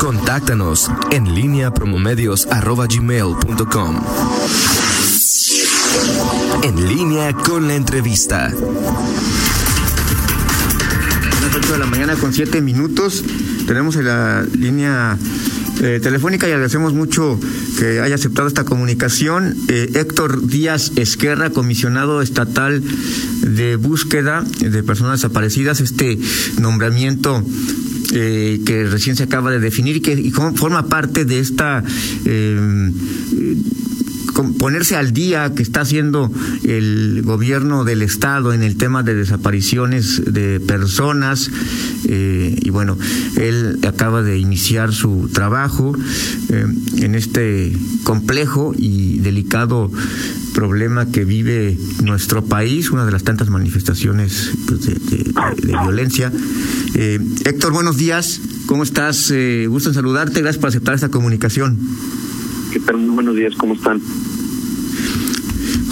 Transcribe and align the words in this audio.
Contáctanos 0.00 0.90
en 1.10 1.34
línea 1.34 1.74
promomedios.com. 1.74 4.00
En 6.62 6.88
línea 6.88 7.34
con 7.34 7.68
la 7.68 7.74
entrevista. 7.74 8.50
Las 11.42 11.54
8 11.54 11.72
de 11.72 11.78
la 11.78 11.84
mañana 11.84 12.16
con 12.16 12.32
7 12.32 12.62
minutos. 12.62 13.22
Tenemos 13.66 13.96
en 13.96 14.06
la 14.06 14.46
línea 14.58 15.18
eh, 15.82 16.00
telefónica 16.02 16.48
y 16.48 16.52
agradecemos 16.52 16.94
mucho 16.94 17.38
que 17.78 18.00
haya 18.00 18.14
aceptado 18.14 18.48
esta 18.48 18.64
comunicación. 18.64 19.54
Eh, 19.68 19.90
Héctor 19.96 20.46
Díaz 20.46 20.92
Esquerra, 20.96 21.50
comisionado 21.50 22.22
estatal 22.22 22.82
de 23.42 23.76
búsqueda 23.76 24.46
de 24.60 24.82
personas 24.82 25.20
desaparecidas, 25.20 25.82
este 25.82 26.18
nombramiento 26.58 27.44
eh, 28.12 28.60
que 28.64 28.84
recién 28.84 29.16
se 29.16 29.24
acaba 29.24 29.50
de 29.50 29.60
definir 29.60 29.96
y 29.96 30.00
que 30.00 30.30
forma 30.54 30.86
parte 30.86 31.24
de 31.24 31.40
esta 31.40 31.82
eh, 32.24 32.90
ponerse 34.58 34.96
al 34.96 35.12
día 35.12 35.52
que 35.54 35.62
está 35.62 35.82
haciendo 35.82 36.30
el 36.64 37.22
gobierno 37.22 37.84
del 37.84 38.02
estado 38.02 38.52
en 38.52 38.62
el 38.62 38.76
tema 38.76 39.02
de 39.02 39.14
desapariciones 39.14 40.22
de 40.32 40.60
personas 40.60 41.50
eh, 42.08 42.56
y 42.60 42.70
bueno 42.70 42.96
él 43.36 43.78
acaba 43.86 44.22
de 44.22 44.38
iniciar 44.38 44.92
su 44.92 45.28
trabajo 45.32 45.96
eh, 46.48 46.66
en 46.98 47.14
este 47.14 47.72
complejo 48.04 48.74
y 48.76 49.18
delicado 49.18 49.90
problema 50.54 51.06
que 51.06 51.24
vive 51.24 51.76
nuestro 52.02 52.44
país, 52.44 52.90
una 52.90 53.04
de 53.04 53.12
las 53.12 53.24
tantas 53.24 53.50
manifestaciones 53.50 54.52
pues, 54.66 54.86
de, 54.86 55.32
violencia. 55.62 56.32
Eh, 56.94 57.18
Héctor, 57.44 57.72
buenos 57.72 57.96
días. 57.96 58.40
¿Cómo 58.66 58.82
estás? 58.82 59.30
Eh, 59.30 59.66
gusto 59.68 59.90
en 59.90 59.94
saludarte. 59.94 60.40
Gracias 60.40 60.60
por 60.60 60.68
aceptar 60.68 60.94
esta 60.94 61.08
comunicación. 61.08 61.78
¿Qué 62.72 62.80
tal? 62.80 62.96
Buenos 63.10 63.36
días. 63.36 63.54
¿Cómo 63.56 63.74
están? 63.74 64.00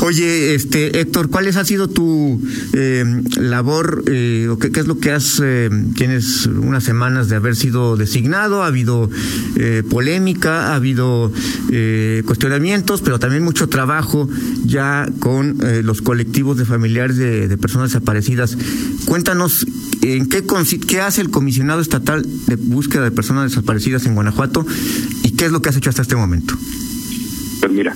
Oye, 0.01 0.55
este 0.55 1.01
Héctor, 1.01 1.29
¿cuál 1.29 1.49
ha 1.49 1.65
sido 1.65 1.89
tu 1.89 2.41
eh, 2.73 3.05
labor 3.37 4.05
eh, 4.07 4.47
o 4.49 4.59
qué, 4.59 4.71
qué, 4.71 4.81
es 4.81 4.87
lo 4.87 4.99
que 4.99 5.11
has? 5.11 5.41
Eh, 5.43 5.71
tienes 5.97 6.47
unas 6.47 6.85
semanas 6.85 7.29
de 7.29 7.37
haber 7.37 7.57
sido 7.57 7.97
designado, 7.97 8.63
ha 8.63 8.67
habido 8.67 9.11
eh, 9.57 9.83
polémica, 9.89 10.69
ha 10.69 10.77
habido 10.77 11.33
eh, 11.73 12.23
cuestionamientos, 12.27 13.03
pero 13.03 13.19
también 13.19 13.43
mucho 13.43 13.69
trabajo 13.69 14.29
ya 14.65 15.09
con 15.19 15.59
eh, 15.65 15.83
los 15.83 16.01
colectivos 16.01 16.57
de 16.57 16.65
familiares 16.65 17.17
de, 17.17 17.49
de, 17.49 17.59
personas 17.59 17.91
desaparecidas. 17.91 18.57
Cuéntanos 19.05 19.67
en 20.03 20.29
qué 20.29 20.45
qué 20.87 21.01
hace 21.01 21.21
el 21.21 21.31
comisionado 21.31 21.81
estatal 21.81 22.25
de 22.47 22.57
búsqueda 22.57 23.03
de 23.03 23.11
personas 23.11 23.51
desaparecidas 23.51 24.07
en 24.07 24.15
Guanajuato 24.15 24.65
y 25.25 25.33
qué 25.33 25.47
es 25.47 25.53
lo 25.53 25.61
que 25.61 25.71
has 25.71 25.77
hecho 25.77 25.91
hasta 25.91 26.03
este 26.03 26.17
momento. 26.17 26.55
Pues 27.61 27.73
mira, 27.73 27.95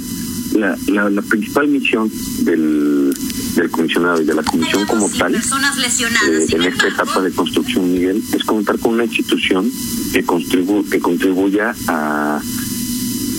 la, 0.54 0.76
la, 0.88 1.10
la, 1.10 1.22
principal 1.22 1.68
misión 1.68 2.10
del, 2.40 3.14
del 3.54 3.70
comisionado 3.70 4.20
y 4.20 4.24
de 4.24 4.34
la 4.34 4.42
comisión 4.42 4.86
como 4.86 5.08
tal, 5.10 5.34
eh, 5.34 6.46
en 6.50 6.62
esta 6.62 6.88
etapa 6.88 7.20
de 7.20 7.30
construcción, 7.32 7.92
Miguel, 7.92 8.22
es 8.32 8.44
contar 8.44 8.78
con 8.78 8.94
una 8.94 9.04
institución 9.04 9.70
que, 10.12 10.24
contribu 10.24 10.88
que 10.88 11.00
contribuya 11.00 11.74
a 11.88 12.40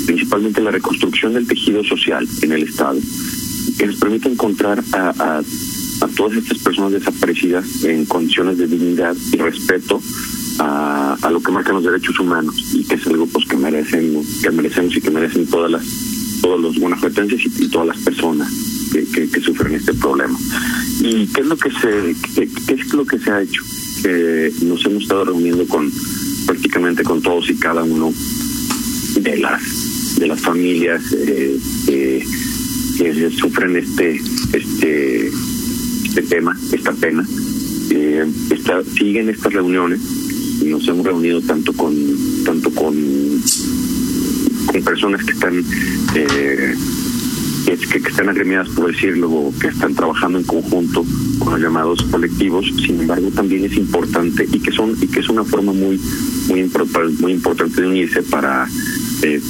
principalmente 0.06 0.62
la 0.62 0.72
reconstrucción 0.72 1.34
del 1.34 1.48
tejido 1.48 1.84
social 1.84 2.28
en 2.42 2.52
el 2.52 2.64
Estado, 2.64 3.00
que 3.78 3.88
nos 3.88 3.96
permita 3.96 4.30
encontrar 4.30 4.84
a, 4.92 5.10
a, 5.10 5.40
a 5.40 6.08
todas 6.16 6.38
estas 6.38 6.58
personas 6.60 6.92
desaparecidas 6.92 7.84
en 7.84 8.06
condiciones 8.06 8.58
de 8.58 8.68
dignidad 8.68 9.16
y 9.32 9.38
respeto 9.38 10.02
a, 10.60 11.18
a, 11.22 11.32
lo 11.32 11.42
que 11.42 11.52
marcan 11.52 11.76
los 11.76 11.84
derechos 11.84 12.20
humanos 12.20 12.56
y 12.74 12.84
que 12.84 12.96
es 12.96 13.08
algo 13.08 13.26
pues 13.28 13.48
que 13.48 13.56
merecen 13.56 14.22
que 14.42 14.52
merecemos 14.52 14.96
y 14.96 15.02
que 15.02 15.10
merecen 15.10 15.48
todas 15.48 15.72
las 15.72 15.84
todos 16.44 16.62
los 16.62 16.78
guanajuatenses 16.78 17.42
y, 17.46 17.64
y 17.64 17.68
todas 17.70 17.88
las 17.88 17.98
personas 18.00 18.52
que, 18.92 19.42
sufren 19.42 19.74
este 19.74 19.94
problema. 19.94 20.38
¿Y 21.00 21.26
qué 21.28 21.42
es 21.42 21.48
lo 21.48 21.58
que 21.58 21.72
se 21.72 22.16
qué, 22.36 22.74
es 22.74 22.94
lo 22.94 23.06
que 23.06 23.18
se 23.18 23.32
ha 23.32 23.42
hecho? 23.42 23.64
Nos 24.66 24.86
hemos 24.86 25.04
estado 25.04 25.26
reuniendo 25.26 25.66
con 25.68 25.92
prácticamente 26.46 27.04
con 27.04 27.22
todos 27.22 27.50
y 27.50 27.56
cada 27.56 27.84
uno 27.84 28.14
de 29.16 29.38
las 29.38 30.16
de 30.20 30.28
las 30.28 30.42
familias 30.42 31.02
eh, 31.14 31.58
eh, 31.88 32.24
que 32.98 33.32
sufren 33.32 33.78
este 33.78 34.22
este 34.54 35.32
este 36.06 36.22
tema, 36.24 36.56
esta 36.72 36.92
pena. 36.92 37.26
Eh, 37.90 38.26
siguen 38.98 39.30
estas 39.30 39.54
reuniones 39.54 40.00
nos 40.66 40.88
hemos 40.88 41.06
reunido 41.06 41.42
tanto 41.42 41.74
con 41.74 41.94
tanto 42.46 42.70
con 42.72 42.94
con 44.66 44.84
personas 44.84 45.24
que 45.24 45.32
están 45.32 45.64
eh, 46.16 46.76
que, 47.66 47.98
están 47.98 48.30
agremiadas 48.30 48.70
por 48.70 48.92
decirlo 48.92 49.52
que 49.60 49.68
están 49.68 49.96
trabajando 49.96 50.38
en 50.38 50.44
conjunto 50.44 51.06
con 51.40 51.54
los 51.54 51.62
llamados 51.62 52.02
colectivos. 52.04 52.66
Sin 52.86 53.02
embargo 53.02 53.30
también 53.30 53.66
es 53.66 53.76
importante 53.78 54.48
y 54.52 54.60
que 54.60 54.72
son 54.72 54.96
y 55.02 55.08
que 55.08 55.20
es 55.20 55.30
una 55.30 55.44
forma 55.44 55.74
muy 55.74 56.00
muy 56.48 56.70
muy 57.20 57.32
importante 57.32 57.82
de 57.82 57.88
unirse 57.88 58.22
para 58.24 58.68
eh, 59.22 59.42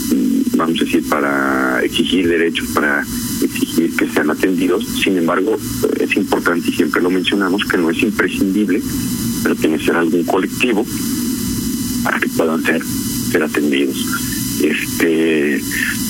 vamos 0.56 0.80
a 0.82 0.86
decir 0.86 1.08
para 1.10 1.84
exigir 1.84 2.28
derechos 2.28 2.68
para 2.74 3.06
exigir 3.42 3.96
que 3.96 4.10
sean 4.10 4.30
atendidos. 4.30 4.86
Sin 5.02 5.18
embargo 5.18 5.58
es 6.00 6.16
importante 6.16 6.70
y 6.70 6.74
siempre 6.74 7.02
lo 7.02 7.10
mencionamos 7.10 7.64
que 7.66 7.78
no 7.78 7.90
es 7.90 8.02
imprescindible 8.02 8.82
pero 9.42 9.56
tiene 9.56 9.78
que 9.78 9.86
ser 9.86 9.96
algún 9.96 10.24
colectivo 10.24 10.86
para 12.04 12.20
que 12.20 12.30
puedan 12.30 12.64
ser 12.64 12.82
ser 13.32 13.44
atendidos 13.44 13.98
este 14.64 15.62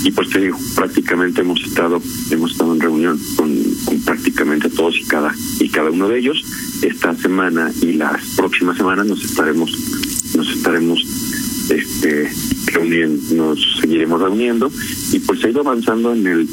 y 0.04 0.12
pues 0.12 0.30
te 0.30 0.40
digo 0.40 0.58
prácticamente 0.76 1.42
hemos 1.42 1.62
estado 1.64 2.02
hemos 2.30 2.52
estado 2.52 2.74
en 2.74 2.82
reunión 2.82 3.20
con, 3.36 3.56
con, 3.86 4.00
prácticamente 4.02 4.70
todos 4.70 4.96
y 4.98 5.06
cada 5.06 5.34
y 5.60 5.70
cada 5.70 5.90
uno 5.90 6.08
de 6.08 6.20
ellos. 6.20 6.44
Esta 6.82 7.16
semana 7.16 7.72
y 7.82 7.94
las 7.94 8.24
próximas 8.36 8.78
semanas 8.78 9.06
nos 9.08 9.24
estaremos 9.24 9.72
nos 10.36 10.50
estaremos 10.50 11.06
este 11.70 12.32
reuniendo 12.68 13.36
nos 13.36 13.80
seguiremos 13.80 14.22
reuniendo. 14.22 14.72
Y 15.12 15.20
pues 15.20 15.40
se 15.40 15.48
ha 15.48 15.52
ido 15.52 15.62
avanzando 15.62 16.14
en 16.14 16.28
el 16.28 16.50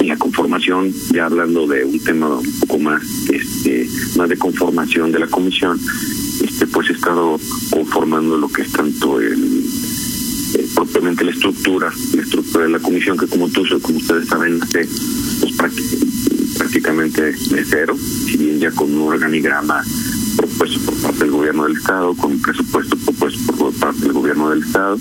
en 0.00 0.08
la 0.08 0.16
conformación 0.16 0.92
ya 1.12 1.26
hablando 1.26 1.66
de 1.66 1.84
un 1.84 1.98
tema 2.00 2.38
un 2.38 2.60
poco 2.60 2.78
más 2.78 3.02
este 3.30 3.88
más 4.16 4.28
de 4.28 4.36
conformación 4.36 5.12
de 5.12 5.20
la 5.20 5.26
comisión 5.28 5.78
este 6.42 6.66
pues 6.66 6.90
he 6.90 6.92
estado 6.92 7.38
conformando 7.70 8.36
lo 8.36 8.48
que 8.48 8.62
es 8.62 8.72
tanto 8.72 9.20
el 9.20 9.63
propiamente 10.74 11.24
la 11.24 11.30
estructura, 11.30 11.92
la 12.14 12.22
estructura 12.22 12.64
de 12.64 12.70
la 12.70 12.78
comisión 12.78 13.16
que 13.16 13.26
como 13.26 13.48
tú, 13.48 13.64
como 13.82 13.98
ustedes 13.98 14.28
saben, 14.28 14.62
hace 14.62 14.88
pues, 15.40 15.54
prácticamente 16.58 17.22
de 17.22 17.64
cero, 17.64 17.96
si 18.26 18.36
bien 18.36 18.60
ya 18.60 18.70
con 18.70 18.92
un 18.94 19.12
organigrama 19.12 19.82
propuesto 20.36 20.80
por 20.80 20.94
parte 20.96 21.18
del 21.20 21.30
gobierno 21.30 21.64
del 21.64 21.76
Estado, 21.76 22.14
con 22.14 22.32
un 22.32 22.42
presupuesto 22.42 22.96
propuesto 22.96 23.52
por 23.54 23.72
parte 23.74 24.00
del 24.00 24.12
gobierno 24.12 24.50
del 24.50 24.62
Estado, 24.62 24.98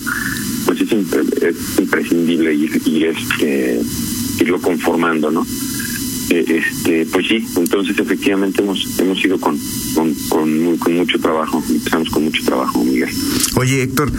pues 0.65 0.81
es, 0.81 0.91
es 0.91 1.79
imprescindible 1.79 2.53
ir, 2.53 2.81
y 2.85 3.03
este, 3.05 3.81
irlo 4.39 4.59
conformando, 4.61 5.31
¿no? 5.31 5.45
Este 6.39 7.05
pues 7.11 7.27
sí 7.27 7.45
entonces 7.55 7.97
efectivamente 7.97 8.61
hemos 8.61 8.99
hemos 8.99 9.23
ido 9.23 9.39
con, 9.39 9.57
con 10.29 10.95
mucho 10.95 11.19
trabajo 11.19 11.63
empezamos 11.69 12.09
con 12.09 12.23
mucho 12.25 12.43
trabajo 12.43 12.83
Miguel 12.83 13.09
oye 13.55 13.83
Héctor 13.83 14.11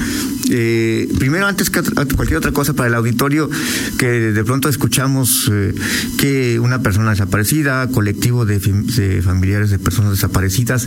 eh, 0.51 1.09
primero 1.19 1.47
antes 1.47 1.71
que 1.71 1.83
cualquier 1.83 2.39
otra 2.39 2.53
cosa 2.53 2.75
para 2.75 2.89
el 2.89 2.95
auditorio 2.95 3.51
que 3.99 4.07
de 4.07 4.45
pronto 4.45 4.69
escuchamos 4.69 5.51
eh, 5.53 5.75
que 6.19 6.59
una 6.61 6.83
persona 6.83 7.11
desaparecida 7.11 7.89
colectivo 7.89 8.45
de, 8.47 8.59
de 8.59 9.23
familiares 9.23 9.71
de 9.71 9.79
personas 9.79 10.13
desaparecidas 10.13 10.87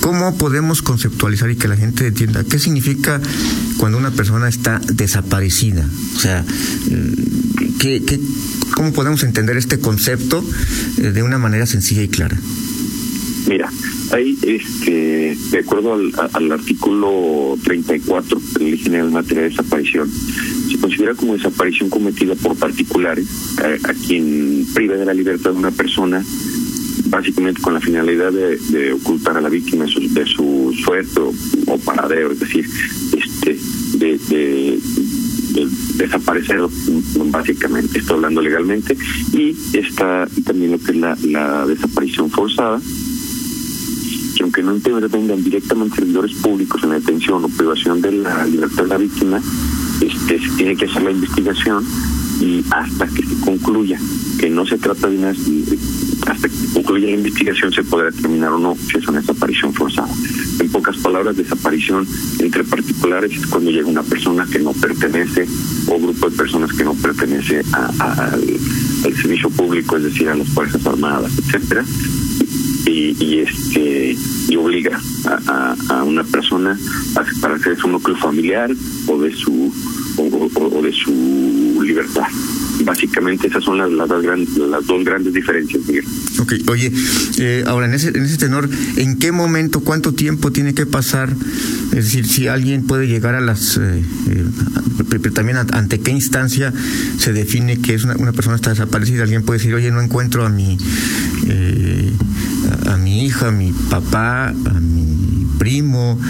¿Cómo 0.00 0.38
podemos 0.38 0.80
conceptualizar 0.80 1.50
y 1.50 1.56
que 1.56 1.68
la 1.68 1.76
gente 1.76 2.06
entienda 2.06 2.44
qué 2.44 2.58
significa 2.58 3.20
cuando 3.78 3.98
una 3.98 4.10
persona 4.10 4.48
está 4.48 4.80
desaparecida? 4.92 5.84
O 6.16 6.18
sea, 6.18 6.44
¿qué, 7.78 8.02
qué, 8.04 8.18
¿cómo 8.74 8.92
podemos 8.92 9.22
entender 9.22 9.56
este 9.56 9.78
concepto 9.78 10.44
de 10.96 11.22
una 11.22 11.38
manera 11.38 11.66
sencilla 11.66 12.02
y 12.02 12.08
clara? 12.08 12.38
Mira, 13.48 13.72
hay, 14.12 14.38
este, 14.42 15.36
de 15.50 15.58
acuerdo 15.58 15.94
al, 15.94 16.12
al 16.32 16.52
artículo 16.52 17.56
34 17.64 18.40
de 18.54 18.60
la 18.60 18.70
Ley 18.70 18.78
General 18.78 19.06
en 19.06 19.12
materia 19.12 19.42
de 19.44 19.48
desaparición, 19.48 20.10
se 20.70 20.78
considera 20.78 21.14
como 21.14 21.34
desaparición 21.34 21.88
cometida 21.88 22.34
por 22.34 22.56
particulares 22.56 23.26
a, 23.58 23.88
a 23.88 23.94
quien 23.94 24.66
priva 24.74 24.96
de 24.96 25.06
la 25.06 25.14
libertad 25.14 25.52
de 25.52 25.56
una 25.56 25.70
persona 25.70 26.22
básicamente 27.08 27.60
con 27.60 27.74
la 27.74 27.80
finalidad 27.80 28.32
de, 28.32 28.92
ocultar 28.92 29.36
a 29.36 29.40
la 29.40 29.48
víctima 29.48 29.84
de 29.84 29.90
su, 29.90 30.12
de 30.12 30.26
su 30.26 30.74
suerte 30.84 31.20
o, 31.66 31.78
paradero, 31.78 32.32
es 32.32 32.40
decir, 32.40 32.66
este 33.16 33.58
de, 33.98 34.78
desaparecer 35.96 36.60
básicamente, 37.26 37.98
estoy 37.98 38.16
hablando 38.16 38.40
legalmente, 38.42 38.96
y 39.32 39.56
está 39.72 40.26
también 40.44 40.72
lo 40.72 40.78
que 40.78 40.92
es 40.92 40.96
la, 40.96 41.66
desaparición 41.66 42.30
forzada, 42.30 42.80
que 44.36 44.42
aunque 44.42 44.62
no 44.62 44.74
intervengan 44.74 45.42
directamente 45.42 45.96
servidores 45.96 46.34
públicos 46.36 46.82
en 46.84 46.90
la 46.90 46.94
detención 46.96 47.44
o 47.44 47.48
privación 47.48 48.00
de 48.00 48.12
la 48.12 48.46
libertad 48.46 48.84
de 48.84 48.88
la 48.88 48.98
víctima, 48.98 49.40
este, 50.00 50.38
se 50.38 50.56
tiene 50.56 50.76
que 50.76 50.84
hacer 50.84 51.02
la 51.02 51.10
investigación 51.10 51.84
y 52.40 52.64
hasta 52.70 53.08
que 53.08 53.22
se 53.24 53.40
concluya 53.40 53.98
que 54.38 54.48
no 54.48 54.64
se 54.64 54.78
trata 54.78 55.08
de 55.08 55.18
una 55.18 55.34
hasta 56.26 56.48
que 56.48 56.54
concluya 56.72 57.06
la 57.08 57.14
investigación 57.14 57.72
se 57.72 57.82
podrá 57.82 58.10
determinar 58.10 58.52
o 58.52 58.58
no 58.58 58.76
si 58.76 58.98
es 58.98 59.08
una 59.08 59.20
desaparición 59.20 59.72
forzada. 59.74 60.08
Pocas 60.88 61.02
palabras, 61.02 61.36
desaparición 61.36 62.06
entre 62.38 62.64
particulares 62.64 63.30
es 63.36 63.46
cuando 63.46 63.70
llega 63.70 63.86
una 63.86 64.02
persona 64.02 64.46
que 64.50 64.58
no 64.58 64.72
pertenece 64.72 65.46
o 65.86 66.00
grupo 66.00 66.30
de 66.30 66.36
personas 66.36 66.72
que 66.72 66.82
no 66.82 66.94
pertenece 66.94 67.62
al, 68.00 69.14
servicio 69.14 69.50
público, 69.50 69.98
es 69.98 70.04
decir, 70.04 70.30
a 70.30 70.34
las 70.34 70.48
fuerzas 70.48 70.86
armadas, 70.86 71.30
etcétera, 71.36 71.84
y, 72.86 73.40
este 73.40 74.16
y 74.48 74.56
obliga 74.56 74.98
a, 75.26 76.04
una 76.04 76.24
persona 76.24 76.78
a 77.16 77.34
separarse 77.34 77.68
de 77.68 77.76
su 77.76 77.88
núcleo 77.88 78.16
familiar 78.16 78.70
o 79.08 79.20
de 79.20 79.34
su 79.34 79.70
o 80.16 80.82
de 80.82 80.92
su 80.94 81.82
libertad 81.82 82.28
básicamente 82.84 83.48
esas 83.48 83.64
son 83.64 83.78
las, 83.78 83.90
las, 83.90 84.08
las 84.08 84.86
dos 84.86 85.04
grandes 85.04 85.32
diferencias, 85.32 85.84
Miguel. 85.86 86.04
Ok, 86.38 86.54
oye, 86.68 86.92
eh, 87.38 87.64
ahora 87.66 87.86
en 87.86 87.94
ese, 87.94 88.08
en 88.08 88.22
ese 88.24 88.36
tenor, 88.36 88.68
¿en 88.96 89.18
qué 89.18 89.32
momento, 89.32 89.80
cuánto 89.80 90.14
tiempo 90.14 90.52
tiene 90.52 90.74
que 90.74 90.86
pasar? 90.86 91.34
Es 91.92 92.04
decir, 92.04 92.26
si 92.26 92.48
alguien 92.48 92.84
puede 92.84 93.06
llegar 93.06 93.34
a 93.34 93.40
las... 93.40 93.76
Eh, 93.76 94.02
eh, 94.30 94.44
también 95.34 95.58
ante 95.58 96.00
qué 96.00 96.10
instancia 96.10 96.72
se 97.18 97.32
define 97.32 97.80
que 97.80 97.94
es 97.94 98.04
una, 98.04 98.32
persona 98.32 98.56
está 98.56 98.70
desaparecida. 98.70 99.22
Alguien 99.22 99.42
puede 99.42 99.58
decir, 99.58 99.74
oye, 99.74 99.90
no 99.90 100.00
encuentro 100.00 100.44
a 100.44 100.48
mi, 100.48 100.76
a, 102.86 102.92
a, 102.92 102.96
mi 102.96 103.24
hija, 103.24 103.48
a 103.48 103.52
mi 103.52 103.72
papá, 103.72 104.48
a 104.48 104.80
mi 104.80 105.46
primo. 105.58 106.20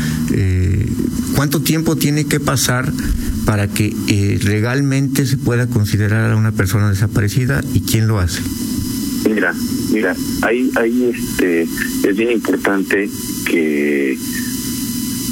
¿Cuánto 1.35 1.63
tiempo 1.63 1.97
tiene 1.97 2.25
que 2.27 2.41
pasar 2.41 2.93
para 3.49 3.67
que 3.67 3.95
eh, 4.09 4.39
legalmente 4.45 5.25
se 5.25 5.39
pueda 5.39 5.67
considerar 5.67 6.31
a 6.31 6.37
una 6.37 6.53
persona 6.53 6.91
desaparecida 6.91 7.63
y 7.73 7.81
quién 7.81 8.07
lo 8.07 8.19
hace? 8.19 8.43
Mira, 9.27 9.55
mira, 9.91 10.15
ahí, 10.43 10.71
ahí 10.77 11.15
este, 11.15 11.63
es 11.63 12.15
bien 12.15 12.31
importante 12.31 13.09
que 13.47 14.19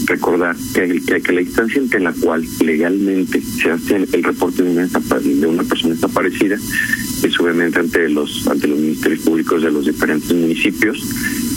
recordar 0.07 0.57
que, 0.73 1.31
la 1.31 1.43
instancia 1.43 1.83
en 1.93 2.05
la 2.05 2.13
cual 2.15 2.43
legalmente 2.65 3.43
se 3.43 3.71
hace 3.71 3.97
el 3.97 4.25
reporte 4.25 4.63
de 4.63 4.71
una, 4.71 4.87
de 4.87 5.47
una 5.47 5.65
persona 5.65 5.93
desaparecida 5.93 6.57
es 7.23 7.41
obviamente 7.41 7.81
ante 7.81 8.09
los 8.09 8.47
ante 8.49 8.69
los 8.69 8.79
ministerios 8.79 9.21
públicos 9.25 9.63
de 9.63 9.71
los 9.71 9.85
diferentes 9.85 10.33
municipios 10.33 11.03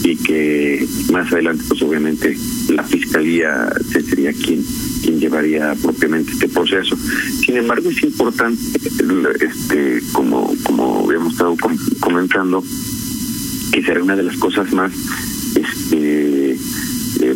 y 0.03 0.15
que 0.15 0.87
más 1.11 1.31
adelante 1.31 1.63
pues 1.67 1.81
obviamente 1.81 2.37
la 2.69 2.83
fiscalía 2.83 3.69
sería 3.91 4.31
quien 4.33 4.63
quien 5.01 5.19
llevaría 5.19 5.75
propiamente 5.81 6.31
este 6.31 6.47
proceso. 6.49 6.97
Sin 7.45 7.57
embargo, 7.57 7.89
es 7.89 8.03
importante, 8.03 8.61
este, 9.41 10.01
como, 10.11 10.53
como 10.63 11.05
habíamos 11.05 11.33
estado 11.33 11.55
comentando, 11.99 12.63
que 13.71 13.83
será 13.83 14.03
una 14.03 14.15
de 14.15 14.23
las 14.23 14.37
cosas 14.37 14.71
más 14.73 14.91
este, 15.55 16.51
eh, 16.51 17.35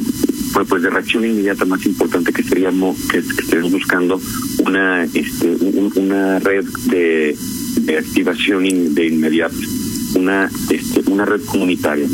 pues, 0.68 0.84
de 0.84 0.90
reacción 0.90 1.26
inmediata 1.26 1.66
más 1.66 1.86
importante 1.86 2.32
que 2.32 2.42
estaríamos 2.42 2.98
que, 3.10 3.20
estemos 3.20 3.72
buscando 3.72 4.20
una 4.66 5.04
este 5.04 5.48
una 5.96 6.40
red 6.40 6.66
de, 6.86 7.36
de 7.82 7.98
activación 7.98 8.64
de 8.94 9.08
inmediato 9.08 9.56
una 10.16 10.50
este 10.70 11.02
una 11.10 11.26
red 11.26 11.42
comunitaria 11.46 12.08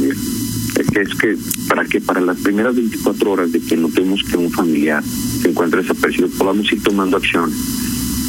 es 0.95 1.15
que 1.15 1.37
para 1.67 1.85
que 1.85 2.01
para 2.01 2.21
las 2.21 2.37
primeras 2.37 2.75
24 2.75 3.31
horas 3.31 3.51
de 3.51 3.59
que 3.61 3.77
notemos 3.77 4.23
que 4.23 4.37
un 4.37 4.51
familiar 4.51 5.03
se 5.03 5.49
encuentra 5.49 5.81
desaparecido 5.81 6.29
podamos 6.37 6.71
ir 6.71 6.81
tomando 6.81 7.17
acción 7.17 7.51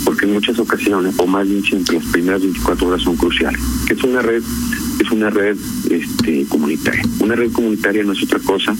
porque 0.05 0.27
en 0.27 0.33
muchas 0.33 0.59
ocasiones 0.59 1.15
o 1.19 1.27
más 1.27 1.49
bien 1.49 1.63
siempre 1.63 1.97
las 1.97 2.07
primeras 2.07 2.43
24 2.43 2.89
horas 2.89 3.03
son 3.03 3.17
cruciales. 3.17 3.61
Que 3.87 3.95
es 3.95 4.03
una 4.03 4.21
red 4.21 4.43
es 4.99 5.11
una 5.11 5.31
red 5.31 5.57
este 5.89 6.47
comunitaria. 6.49 7.03
Una 7.21 7.37
red 7.37 7.53
comunitaria 7.53 8.03
no 8.03 8.13
es 8.13 8.23
otra 8.23 8.41
cosa 8.41 8.75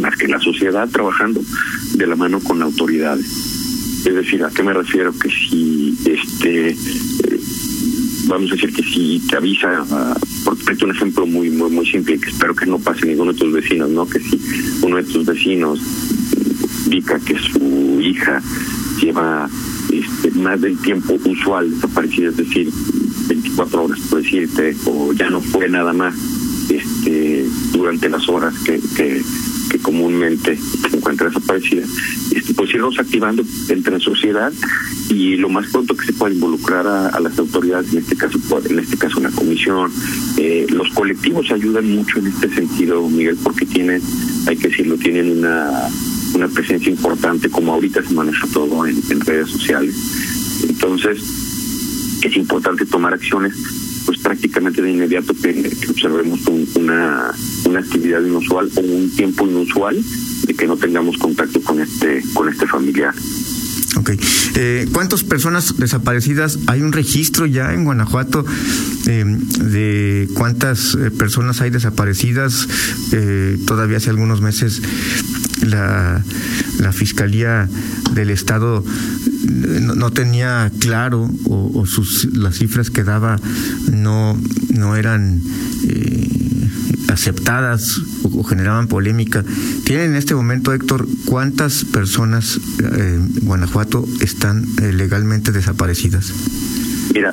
más 0.00 0.16
que 0.16 0.28
la 0.28 0.38
sociedad 0.40 0.88
trabajando 0.88 1.40
de 1.94 2.06
la 2.06 2.16
mano 2.16 2.40
con 2.40 2.62
autoridades. 2.62 3.26
Es 4.04 4.14
decir 4.14 4.44
a 4.44 4.50
qué 4.50 4.62
me 4.62 4.72
refiero 4.72 5.12
que 5.18 5.30
si 5.30 5.96
este 6.04 6.76
vamos 8.26 8.50
a 8.50 8.54
decir 8.54 8.72
que 8.72 8.82
si 8.82 9.22
te 9.28 9.36
avisa, 9.36 9.82
uh, 9.82 10.39
por 10.64 10.84
un 10.84 10.90
ejemplo 10.94 11.26
muy, 11.26 11.50
muy, 11.50 11.70
muy 11.70 11.86
simple, 11.86 12.18
que 12.18 12.30
espero 12.30 12.54
que 12.54 12.66
no 12.66 12.78
pase 12.78 13.06
ninguno 13.06 13.32
de 13.32 13.38
tus 13.38 13.52
vecinos, 13.52 13.90
¿no? 13.90 14.08
Que 14.08 14.20
si 14.20 14.40
uno 14.82 14.96
de 14.96 15.04
tus 15.04 15.24
vecinos 15.24 15.80
indica 16.86 17.18
que 17.20 17.38
su 17.38 18.00
hija 18.00 18.42
lleva 19.00 19.48
este, 19.92 20.30
más 20.32 20.60
del 20.60 20.76
tiempo 20.78 21.18
usual 21.24 21.70
desaparecida, 21.70 22.28
es 22.28 22.36
decir, 22.36 22.70
24 23.28 23.84
horas, 23.84 24.00
por 24.10 24.22
decirte, 24.22 24.76
o 24.86 25.12
ya 25.12 25.30
no 25.30 25.40
fue 25.40 25.68
nada 25.68 25.92
más 25.92 26.14
este, 26.68 27.46
durante 27.72 28.08
las 28.08 28.28
horas 28.28 28.54
que, 28.64 28.80
comúnmente 29.82 30.58
se 30.90 30.96
encuentra 30.96 31.28
desaparecida, 31.28 31.82
este, 32.34 32.54
pues 32.54 32.74
irnos 32.74 32.98
activando 32.98 33.42
entre 33.68 33.98
sociedad 33.98 34.52
y 35.10 35.36
lo 35.36 35.48
más 35.48 35.66
pronto 35.70 35.96
que 35.96 36.06
se 36.06 36.12
pueda 36.12 36.32
involucrar 36.32 36.86
a, 36.86 37.18
las 37.18 37.36
autoridades, 37.38 37.92
en 37.92 37.98
este 37.98 38.16
caso 38.16 38.38
en 38.68 38.78
este 38.78 38.96
caso 38.96 39.18
una 39.18 39.30
comisión. 39.30 39.90
Eh, 40.38 40.66
los 40.70 40.88
colectivos 40.90 41.50
ayudan 41.50 41.90
mucho 41.90 42.20
en 42.20 42.28
este 42.28 42.48
sentido, 42.54 43.06
Miguel, 43.08 43.36
porque 43.42 43.66
tienen, 43.66 44.00
hay 44.46 44.56
que 44.56 44.68
decirlo, 44.68 44.96
tienen 44.96 45.38
una, 45.38 45.88
una 46.34 46.48
presencia 46.48 46.90
importante, 46.90 47.50
como 47.50 47.74
ahorita 47.74 48.02
se 48.02 48.14
maneja 48.14 48.46
todo 48.52 48.86
en, 48.86 49.20
redes 49.20 49.50
sociales. 49.50 49.94
Entonces, 50.68 51.20
es 52.22 52.36
importante 52.36 52.86
tomar 52.86 53.12
acciones 53.12 53.54
pues 54.06 54.18
prácticamente 54.20 54.80
de 54.80 54.92
inmediato 54.92 55.34
que, 55.34 55.70
observemos 55.88 56.40
una, 56.46 57.32
una 57.64 57.80
actividad 57.80 58.22
inusual 58.22 58.70
o 58.76 58.80
un 58.80 59.10
tiempo 59.10 59.46
inusual 59.46 60.02
de 60.46 60.54
que 60.54 60.66
no 60.66 60.76
tengamos 60.76 61.18
contacto 61.18 61.60
con 61.62 61.80
este 61.80 62.22
con 62.32 62.48
este 62.48 62.66
familiar. 62.66 63.14
Ok. 63.96 64.12
Eh, 64.54 64.88
¿Cuántas 64.92 65.24
personas 65.24 65.76
desaparecidas? 65.78 66.58
¿Hay 66.66 66.82
un 66.82 66.92
registro 66.92 67.46
ya 67.46 67.72
en 67.74 67.84
Guanajuato 67.84 68.44
eh, 69.06 69.24
de 69.26 70.28
cuántas 70.34 70.94
eh, 70.94 71.10
personas 71.10 71.60
hay 71.60 71.70
desaparecidas? 71.70 72.68
todavía 73.66 73.96
hace 73.96 74.10
algunos 74.10 74.40
meses 74.40 74.80
la, 75.62 76.22
la 76.78 76.92
Fiscalía 76.92 77.68
del 78.14 78.30
Estado 78.30 78.84
no, 79.44 80.10
tenía 80.10 80.70
claro 80.78 81.28
o, 81.44 81.84
sus 81.86 82.26
las 82.36 82.56
cifras 82.56 82.90
que 82.90 83.02
daba 83.04 83.40
no 83.90 84.38
no 84.70 84.96
eran 84.96 85.40
aceptadas 87.08 88.00
o, 88.22 88.42
generaban 88.44 88.88
polémica. 88.88 89.44
¿Tienen 89.84 90.10
en 90.10 90.16
este 90.16 90.34
momento, 90.34 90.72
Héctor, 90.72 91.06
cuántas 91.24 91.84
personas 91.84 92.56
eh, 92.56 93.14
en 93.14 93.46
Guanajuato 93.46 94.04
están 94.20 94.64
eh, 94.82 94.92
legalmente 94.92 95.52
desaparecidas? 95.52 96.32
Mira, 97.12 97.32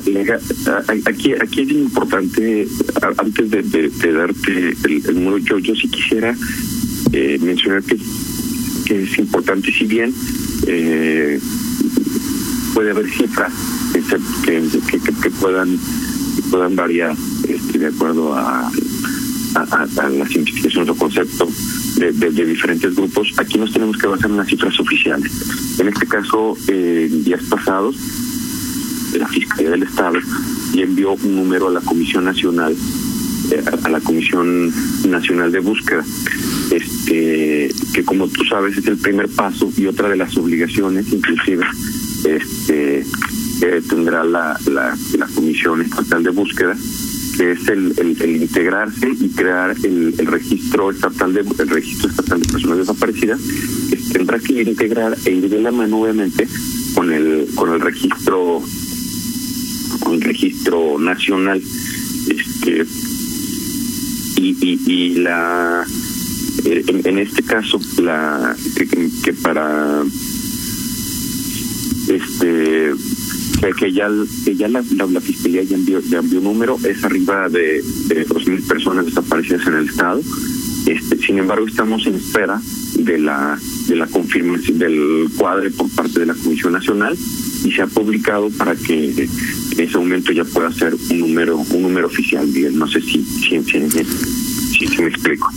aquí, 1.05 1.33
aquí 1.33 1.61
es 1.61 1.69
importante, 1.69 2.67
antes 3.17 3.51
de, 3.51 4.11
darte 4.11 4.75
el, 4.85 5.13
número, 5.13 5.37
yo, 5.37 5.59
yo 5.59 5.75
sí 5.75 5.87
quisiera 5.87 6.35
eh, 7.11 7.37
mencionar 7.41 7.83
que, 7.83 7.97
que 8.85 9.03
es 9.03 9.17
importante, 9.19 9.71
si 9.71 9.85
bien 9.85 10.13
puede 12.73 12.91
haber 12.91 13.09
cifras 13.09 13.51
que, 14.45 14.61
que, 14.91 14.99
que, 14.99 15.31
puedan 15.31 15.79
puedan 16.49 16.75
variar 16.75 17.15
este, 17.47 17.79
de 17.79 17.87
acuerdo 17.87 18.35
a 18.35 18.71
a, 19.57 20.09
las 20.09 20.35
investigaciones 20.35 20.89
o 20.89 20.95
conceptos 20.95 21.49
de, 21.95 22.11
diferentes 22.31 22.95
grupos, 22.95 23.33
aquí 23.37 23.57
nos 23.57 23.71
tenemos 23.71 23.97
que 23.97 24.07
basar 24.07 24.29
en 24.29 24.37
las 24.37 24.47
cifras 24.47 24.79
oficiales. 24.79 25.31
En 25.79 25.87
este 25.87 26.05
caso, 26.07 26.55
en 26.67 27.23
días 27.23 27.43
pasados, 27.49 27.95
la 29.17 29.27
Fiscalía 29.27 29.71
del 29.71 29.83
Estado 29.83 30.19
y 30.73 30.81
envió 30.81 31.13
un 31.13 31.35
número 31.35 31.69
a 31.69 31.71
la 31.71 31.81
Comisión 31.81 32.25
Nacional, 32.25 32.75
eh, 33.51 33.63
a 33.83 33.89
la 33.89 33.99
Comisión 34.01 34.71
Nacional 35.09 35.51
de 35.51 35.59
Búsqueda, 35.59 36.03
este, 36.71 37.71
que 37.93 38.03
como 38.03 38.27
tú 38.27 38.43
sabes 38.45 38.77
es 38.77 38.85
el 38.85 38.97
primer 38.97 39.29
paso 39.29 39.71
y 39.77 39.87
otra 39.87 40.09
de 40.09 40.17
las 40.17 40.35
obligaciones, 40.37 41.11
inclusive, 41.11 41.65
este, 42.25 43.05
tendrá 43.89 44.23
la, 44.23 44.59
la 44.65 45.27
Comisión 45.33 45.81
Estatal 45.81 46.23
de 46.23 46.29
Búsqueda 46.29 46.75
que 47.37 47.51
es 47.51 47.67
el, 47.67 47.93
el, 47.97 48.41
integrarse 48.41 49.09
y 49.19 49.29
crear 49.29 49.75
el, 49.83 50.13
registro 50.25 50.91
estatal 50.91 51.33
de 51.33 51.41
el 51.41 51.69
registro 51.69 52.09
estatal 52.09 52.41
de 52.41 52.47
personas 52.51 52.77
desaparecidas 52.79 53.39
que 53.89 53.97
tendrá 54.11 54.39
que 54.39 54.61
integrar 54.63 55.15
e 55.25 55.31
ir 55.31 55.49
de 55.49 55.61
la 55.61 55.71
mano 55.71 56.01
obviamente 56.01 56.47
con 56.95 57.11
el 57.11 57.47
con 57.55 57.73
el 57.73 57.79
registro 57.79 58.61
con 59.99 60.15
el 60.15 60.21
registro 60.21 60.97
nacional 60.99 61.61
este 62.29 62.85
y, 64.37 64.57
y, 64.61 64.91
y 64.91 65.15
la 65.15 65.85
eh, 66.65 66.83
en, 66.87 67.19
este 67.19 67.43
caso 67.43 67.79
la 68.01 68.55
que, 69.23 69.33
para 69.33 70.03
este 72.07 72.93
que, 73.77 73.91
ya 73.91 74.09
que 74.45 74.55
ya 74.55 74.67
la, 74.67 74.83
la, 75.11 75.21
fiscalía 75.21 75.63
ya 75.63 75.75
envió 75.75 75.99
ya 76.01 76.19
envió 76.19 76.39
un 76.39 76.45
número 76.45 76.77
es 76.83 77.03
arriba 77.03 77.49
de, 77.49 77.81
de 78.07 78.25
dos 78.25 78.47
mil 78.47 78.61
personas 78.63 79.05
desaparecidas 79.05 79.65
en 79.67 79.73
el 79.73 79.89
estado. 79.89 80.21
Este 80.85 81.17
sin 81.17 81.39
embargo 81.39 81.67
estamos 81.67 82.05
en 82.07 82.15
espera 82.15 82.61
de 82.95 83.17
la 83.17 83.59
de 83.87 83.95
la 83.95 84.07
confirmación 84.07 84.79
del 84.79 85.27
cuadre 85.37 85.71
por 85.71 85.89
parte 85.89 86.19
de 86.19 86.27
la 86.27 86.33
Comisión 86.33 86.73
Nacional 86.73 87.17
y 87.63 87.71
se 87.71 87.81
ha 87.81 87.87
publicado 87.87 88.49
para 88.51 88.75
que 88.75 89.27
ese 89.77 89.97
momento 89.97 90.31
ya 90.31 90.43
pueda 90.45 90.71
ser 90.71 90.95
un 91.11 91.19
número 91.19 91.57
un 91.57 91.81
número 91.81 92.07
oficial 92.07 92.45
bien 92.47 92.77
no 92.77 92.87
sé 92.87 93.01
si 93.01 93.23
si, 93.23 93.61
si, 93.63 94.87
si 94.87 95.01
me 95.01 95.09
explico 95.09 95.49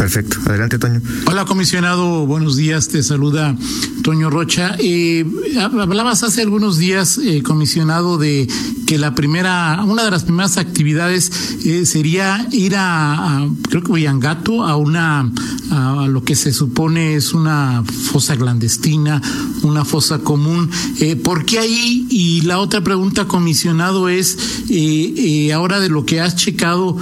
Perfecto. 0.00 0.38
Adelante, 0.46 0.78
Toño. 0.78 1.02
Hola, 1.26 1.44
comisionado. 1.44 2.24
Buenos 2.24 2.56
días. 2.56 2.88
Te 2.88 3.02
saluda 3.02 3.54
Toño 4.02 4.30
Rocha. 4.30 4.74
Eh, 4.78 5.26
hablabas 5.60 6.22
hace 6.22 6.40
algunos 6.40 6.78
días, 6.78 7.18
eh, 7.18 7.42
comisionado, 7.42 8.16
de 8.16 8.48
que 8.90 8.98
la 8.98 9.14
primera, 9.14 9.84
una 9.86 10.02
de 10.02 10.10
las 10.10 10.24
primeras 10.24 10.56
actividades 10.56 11.30
eh, 11.64 11.86
sería 11.86 12.44
ir 12.50 12.74
a, 12.76 13.46
creo 13.68 13.84
que 13.84 13.92
Huyangato, 13.92 14.64
a 14.64 14.74
una, 14.74 15.30
a 15.70 16.08
lo 16.08 16.24
que 16.24 16.34
se 16.34 16.52
supone 16.52 17.14
es 17.14 17.32
una 17.32 17.84
fosa 17.84 18.36
clandestina, 18.36 19.22
una 19.62 19.84
fosa 19.84 20.18
común. 20.18 20.68
Eh, 20.98 21.14
¿Por 21.14 21.44
qué 21.44 21.60
ahí? 21.60 22.08
Y 22.10 22.40
la 22.40 22.58
otra 22.58 22.82
pregunta, 22.82 23.26
comisionado, 23.26 24.08
es, 24.08 24.36
eh, 24.68 25.52
ahora 25.54 25.78
de 25.78 25.88
lo 25.88 26.04
que 26.04 26.20
has 26.20 26.34
checado, 26.34 26.96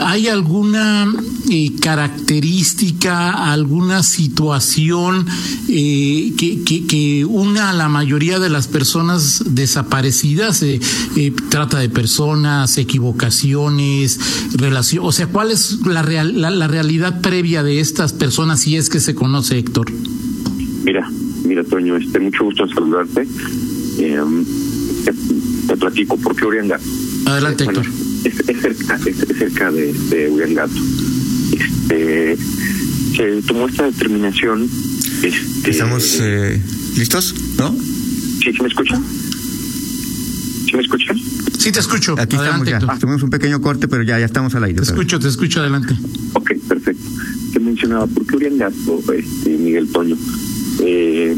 ¿hay 0.00 0.26
alguna 0.26 1.14
característica, 1.80 3.52
alguna 3.52 4.02
situación 4.02 5.26
que, 5.68 6.84
que, 6.88 7.24
una 7.24 7.70
a 7.70 7.72
la 7.72 7.88
mayoría 7.88 8.40
de 8.40 8.50
las 8.50 8.66
personas 8.66 9.44
desaparecidas? 9.46 10.64
Eh, 10.64 10.80
trata 11.50 11.78
de 11.78 11.88
personas, 11.88 12.78
equivocaciones, 12.78 14.20
relación, 14.54 15.04
o 15.04 15.12
sea, 15.12 15.26
¿cuál 15.26 15.50
es 15.50 15.80
la, 15.86 16.02
real, 16.02 16.40
la, 16.40 16.68
realidad 16.68 17.20
previa 17.20 17.62
de 17.62 17.80
estas 17.80 18.12
personas 18.12 18.60
si 18.60 18.76
es 18.76 18.88
que 18.88 19.00
se 19.00 19.14
conoce, 19.14 19.58
Héctor? 19.58 19.90
Mira, 20.84 21.10
mira, 21.44 21.64
Toño, 21.64 21.96
este, 21.96 22.18
mucho 22.20 22.44
gusto 22.44 22.64
en 22.64 22.70
saludarte. 22.70 23.26
Eh, 23.98 24.20
te, 25.66 25.76
platico, 25.76 26.16
¿por 26.16 26.36
qué 26.36 26.44
Uriangato? 26.44 26.84
Adelante, 27.26 27.64
Héctor. 27.64 27.86
Es, 28.24 28.34
cerca, 28.60 28.98
es, 29.06 29.16
cerca 29.38 29.70
de, 29.70 29.92
de 29.92 30.30
Uriangato. 30.30 30.74
Este, 31.52 32.36
se 33.16 33.42
tomó 33.42 33.66
esta 33.66 33.84
determinación. 33.84 34.68
Este, 35.22 35.70
¿Estamos 35.70 36.18
eh, 36.20 36.62
listos? 36.96 37.34
¿No? 37.58 37.74
Sí, 38.42 38.52
¿sí 38.52 38.62
me 38.62 38.68
escuchan? 38.68 39.02
¿Sí 40.78 40.90
me 40.90 40.96
escuchan? 40.96 41.18
Sí, 41.58 41.72
te 41.72 41.80
escucho. 41.80 42.14
Aquí 42.18 42.36
adelante, 42.36 42.70
estamos 42.70 42.96
ya. 42.96 43.00
Tuvimos 43.00 43.22
un 43.22 43.30
pequeño 43.30 43.60
corte, 43.60 43.88
pero 43.88 44.02
ya, 44.02 44.18
ya 44.18 44.26
estamos 44.26 44.54
al 44.54 44.64
aire. 44.64 44.76
Te 44.76 44.84
escucho, 44.84 45.18
te 45.18 45.28
escucho 45.28 45.60
adelante. 45.60 45.94
Ok, 46.34 46.52
perfecto. 46.68 47.02
Te 47.52 47.60
mencionaba, 47.60 48.06
¿por 48.06 48.26
qué 48.26 48.36
Uriangato, 48.36 49.02
este, 49.12 49.50
Miguel 49.56 49.88
Toño? 49.88 50.16
Eh, 50.80 51.36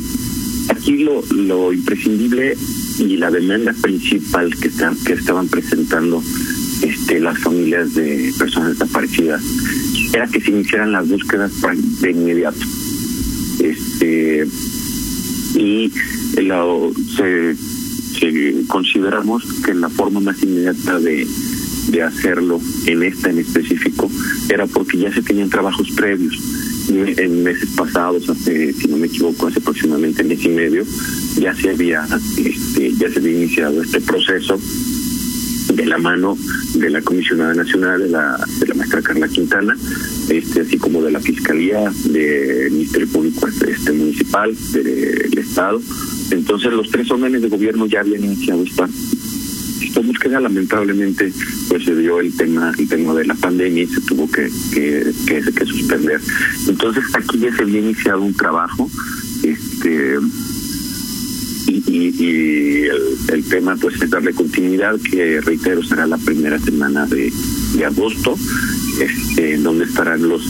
aquí 0.69 1.05
lo, 1.05 1.23
lo 1.35 1.73
imprescindible 1.73 2.57
y 2.99 3.17
la 3.17 3.31
demanda 3.31 3.75
principal 3.81 4.55
que, 4.57 4.69
están, 4.69 4.95
que 5.05 5.15
estaban 5.15 5.49
presentando 5.49 6.23
este, 6.83 7.21
las 7.21 7.39
familias 7.39 7.95
de 7.95 8.35
personas 8.39 8.79
desaparecidas 8.79 9.43
era 10.13 10.27
que 10.27 10.41
se 10.41 10.51
iniciaran 10.51 10.93
las 10.93 11.09
búsquedas 11.09 11.53
de 12.01 12.11
inmediato. 12.11 12.61
Este, 13.59 14.47
y 15.55 15.91
lo, 16.43 16.93
se 17.17 17.57
consideramos 18.67 19.45
que 19.65 19.75
la 19.75 19.89
forma 19.89 20.21
más 20.21 20.43
inmediata 20.43 20.99
de, 20.99 21.27
de 21.89 22.03
hacerlo 22.03 22.61
en 22.87 23.03
esta 23.03 23.31
en 23.31 23.39
específico 23.39 24.11
era 24.49 24.67
porque 24.67 24.99
ya 24.99 25.13
se 25.13 25.23
tenían 25.23 25.51
trabajos 25.51 25.91
previos. 25.93 26.39
En 26.89 27.45
meses 27.45 27.69
pasados, 27.77 28.29
hace, 28.29 28.73
si 28.73 28.89
no 28.89 28.97
me 28.97 29.07
equivoco, 29.07 29.47
hace 29.47 29.61
aproximadamente 29.61 30.25
mes 30.25 30.45
y 30.45 30.49
medio, 30.49 30.85
ya 31.39 31.55
se 31.55 31.71
había, 31.71 32.05
este, 32.37 32.93
ya 32.95 33.09
se 33.11 33.21
había 33.21 33.33
iniciado 33.33 33.81
este 33.81 34.01
proceso 34.01 34.59
de 35.73 35.87
la 35.87 35.99
mano 35.99 36.37
de 36.75 36.91
la 36.91 37.01
comisionada 37.03 37.55
nacional 37.55 38.01
de 38.01 38.09
la, 38.09 38.45
de 38.59 38.67
la 38.67 38.75
maestra 38.75 39.03
Carla 39.03 39.29
Quintana, 39.29 39.77
este, 40.29 40.63
así 40.63 40.79
como 40.79 41.01
de 41.03 41.13
la 41.13 41.21
fiscalía, 41.21 41.93
del 42.07 42.73
Ministerio 42.73 43.09
Público 43.09 43.47
este, 43.47 43.93
municipal, 43.93 44.57
del 44.73 45.39
Estado, 45.39 45.81
entonces 46.31 46.73
los 46.73 46.91
tres 46.91 47.11
órdenes 47.11 47.43
de 47.43 47.49
gobierno 47.49 47.87
ya 47.87 48.01
habían 48.01 48.25
iniciado 48.25 48.63
esta 48.63 48.89
esta 49.83 50.01
búsqueda 50.01 50.41
lamentablemente 50.41 51.33
pues 51.69 51.85
se 51.85 51.97
dio 51.97 52.21
el 52.21 52.37
tema 52.37 52.73
el 52.79 52.89
tema 52.89 53.15
de 53.15 53.27
la 53.27 53.35
pandemia 53.35 53.83
y 53.83 53.87
se 53.87 54.01
tuvo 54.03 54.31
que 54.31 54.49
que, 54.73 55.13
que, 55.27 55.67
suspender. 55.67 56.21
Entonces 56.69 57.05
aquí 57.15 57.39
ya 57.39 57.55
se 57.55 57.63
había 57.63 57.81
iniciado 57.81 58.23
un 58.23 58.35
trabajo 58.35 58.91
este 59.43 60.19
y, 61.67 61.83
y, 61.87 62.89
el, 63.29 63.45
tema 63.49 63.77
pues 63.77 64.01
es 64.03 64.11
darle 64.11 64.33
continuidad 64.33 64.99
que 65.01 65.41
reitero 65.41 65.83
será 65.83 66.07
la 66.07 66.19
primera 66.19 66.59
semana 66.59 67.07
de, 67.07 67.33
de 67.75 67.85
agosto 67.85 68.37
este, 69.01 69.57
donde 69.59 69.85
estarán 69.85 70.29
los 70.29 70.43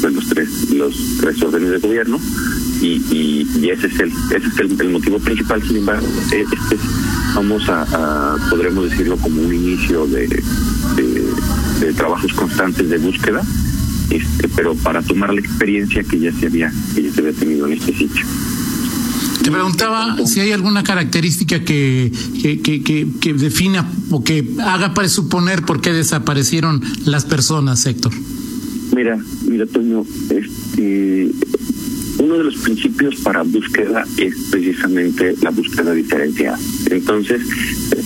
pues, 0.00 0.14
los 0.14 0.28
tres 0.28 0.70
los 0.70 0.96
tres 1.20 1.42
órdenes 1.42 1.70
de 1.70 1.78
gobierno 1.78 2.20
y, 2.80 3.46
y, 3.60 3.70
ese 3.70 3.86
es 3.86 4.00
el 4.00 4.08
ese 4.08 4.48
es 4.48 4.80
el, 4.80 4.90
motivo 4.90 5.18
principal 5.18 5.62
sin 5.62 5.78
embargo 5.78 6.06
eh, 6.32 6.44
este 6.50 6.76
vamos 7.34 7.68
a, 7.68 8.36
podremos 8.48 8.90
decirlo 8.90 9.16
como 9.16 9.42
un 9.42 9.54
inicio 9.54 10.06
de, 10.06 10.26
de, 10.26 11.92
trabajos 11.94 12.32
constantes 12.32 12.88
de 12.88 12.98
búsqueda 12.98 13.42
este 14.10 14.48
pero 14.48 14.74
para 14.76 15.02
tomar 15.02 15.32
la 15.32 15.40
experiencia 15.40 16.02
que 16.02 16.18
ya 16.18 16.32
se 16.32 16.46
había 16.46 16.72
que 16.94 17.02
ya 17.02 17.12
se 17.12 17.20
había 17.20 17.32
tenido 17.32 17.66
en 17.66 17.74
este 17.74 17.92
sitio 17.94 18.24
te 19.42 19.50
preguntaba 19.50 20.16
si 20.26 20.40
hay 20.40 20.52
alguna 20.52 20.82
característica 20.82 21.64
que, 21.64 22.12
que, 22.42 22.60
que, 22.60 23.08
que, 23.20 23.32
defina 23.34 23.90
o 24.10 24.22
que 24.22 24.46
haga 24.62 24.92
presuponer 24.92 25.62
por 25.62 25.80
qué 25.80 25.94
desaparecieron 25.94 26.82
las 27.06 27.24
personas, 27.24 27.86
Héctor. 27.86 28.12
Mira, 28.94 29.18
mira, 29.46 29.64
Toño, 29.66 30.04
este, 30.28 31.30
uno 32.20 32.36
de 32.36 32.44
los 32.44 32.56
principios 32.56 33.16
para 33.22 33.42
búsqueda 33.42 34.04
es 34.18 34.34
precisamente 34.50 35.34
la 35.40 35.50
búsqueda 35.50 35.94
diferenciada. 35.94 36.58
Entonces, 36.90 37.42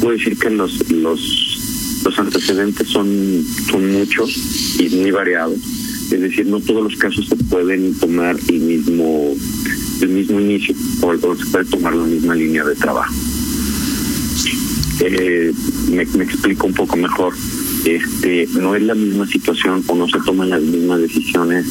puedo 0.01 0.17
decir 0.17 0.39
que 0.39 0.51
los 0.51 0.91
los 0.91 2.01
los 2.05 2.19
antecedentes 2.19 2.89
son 2.89 3.45
son 3.71 3.93
muchos 3.93 4.79
y 4.79 4.89
muy 4.97 5.11
variados. 5.11 5.59
Es 6.13 6.21
decir, 6.21 6.47
no 6.47 6.61
todos 6.61 6.85
los 6.85 6.97
casos 6.97 7.27
se 7.27 7.37
pueden 7.37 7.95
tomar 7.99 8.37
el 8.49 8.61
mismo 8.61 9.35
el 10.01 10.09
mismo 10.09 10.41
inicio 10.41 10.77
o, 11.03 11.37
se 11.37 11.47
puede 11.47 11.65
tomar 11.65 11.95
la 11.95 12.05
misma 12.05 12.35
línea 12.37 12.65
de 12.65 12.75
trabajo. 12.77 13.13
Eh, 15.01 15.53
me, 15.91 16.05
me 16.05 16.25
explico 16.25 16.69
un 16.69 16.75
poco 16.75 16.97
mejor. 16.97 17.35
Este, 17.85 18.49
no 18.61 18.77
es 18.77 18.83
la 18.83 18.95
misma 18.95 19.27
situación 19.27 19.83
o 19.89 19.95
no 19.95 20.09
se 20.09 20.19
toman 20.21 20.51
las 20.51 20.63
mismas 20.63 21.01
decisiones 21.01 21.67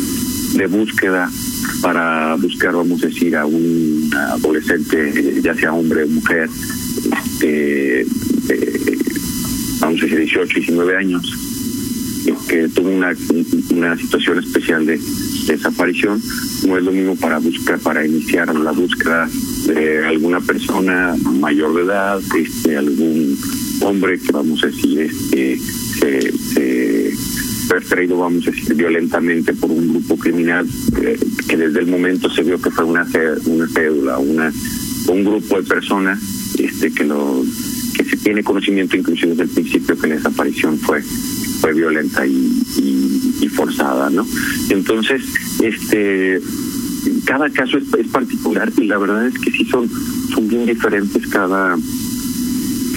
de 0.53 0.67
búsqueda 0.67 1.29
para 1.81 2.35
buscar, 2.35 2.73
vamos 2.73 3.03
a 3.03 3.07
decir, 3.07 3.35
a 3.35 3.45
un 3.45 4.09
adolescente, 4.13 5.41
ya 5.41 5.53
sea 5.55 5.73
hombre 5.73 6.03
o 6.03 6.07
mujer, 6.07 6.49
este, 7.41 8.05
vamos 9.79 10.01
a 10.01 10.03
decir, 10.05 10.19
18, 10.19 10.53
19 10.55 10.97
años, 10.97 11.33
que 12.47 12.67
tuvo 12.69 12.89
una, 12.89 13.13
una 13.71 13.97
situación 13.97 14.39
especial 14.39 14.85
de, 14.85 14.99
desaparición, 15.47 16.21
no 16.67 16.77
es 16.77 16.83
lo 16.83 16.91
mismo 16.91 17.15
para 17.15 17.37
buscar, 17.39 17.79
para 17.79 18.05
iniciar 18.05 18.53
la 18.55 18.71
búsqueda 18.71 19.29
de 19.67 20.05
alguna 20.05 20.39
persona 20.39 21.15
mayor 21.39 21.75
de 21.75 21.81
edad, 21.83 22.21
este, 22.37 22.77
algún 22.77 23.37
hombre 23.81 24.19
que 24.19 24.31
vamos 24.31 24.63
a 24.63 24.67
decir, 24.67 25.01
este, 25.01 25.59
se, 25.99 26.31
se 26.53 27.13
traído, 27.87 28.17
vamos 28.17 28.47
a 28.47 28.51
decir, 28.51 28.75
violentamente 28.75 29.53
por 29.53 29.71
un 29.71 29.89
grupo 29.89 30.17
criminal 30.17 30.67
eh, 31.01 31.19
que 31.47 31.57
desde 31.57 31.79
el 31.79 31.87
momento 31.87 32.29
se 32.29 32.43
vio 32.43 32.61
que 32.61 32.71
fue 32.71 32.85
una 32.85 33.05
una 33.45 33.67
cédula, 33.67 34.17
una 34.19 34.51
un 35.07 35.23
grupo 35.23 35.61
de 35.61 35.67
personas 35.67 36.19
este 36.59 36.91
que 36.91 37.03
lo 37.03 37.43
que 37.95 38.03
se 38.05 38.17
tiene 38.17 38.43
conocimiento 38.43 38.95
inclusive 38.97 39.29
desde 39.29 39.43
el 39.43 39.49
principio 39.49 39.97
que 39.97 40.07
la 40.07 40.15
desaparición 40.15 40.77
fue 40.77 41.01
fue 41.01 41.73
violenta 41.73 42.27
y, 42.27 42.61
y, 43.41 43.47
forzada, 43.47 44.09
¿no? 44.09 44.25
Entonces, 44.69 45.21
este 45.61 46.41
cada 47.25 47.49
caso 47.49 47.77
es, 47.77 47.85
es, 47.97 48.07
particular 48.07 48.71
y 48.77 48.85
la 48.85 48.97
verdad 48.97 49.27
es 49.27 49.37
que 49.39 49.51
sí 49.51 49.65
son 49.65 49.89
son 50.33 50.47
bien 50.47 50.65
diferentes 50.65 51.25
cada 51.27 51.77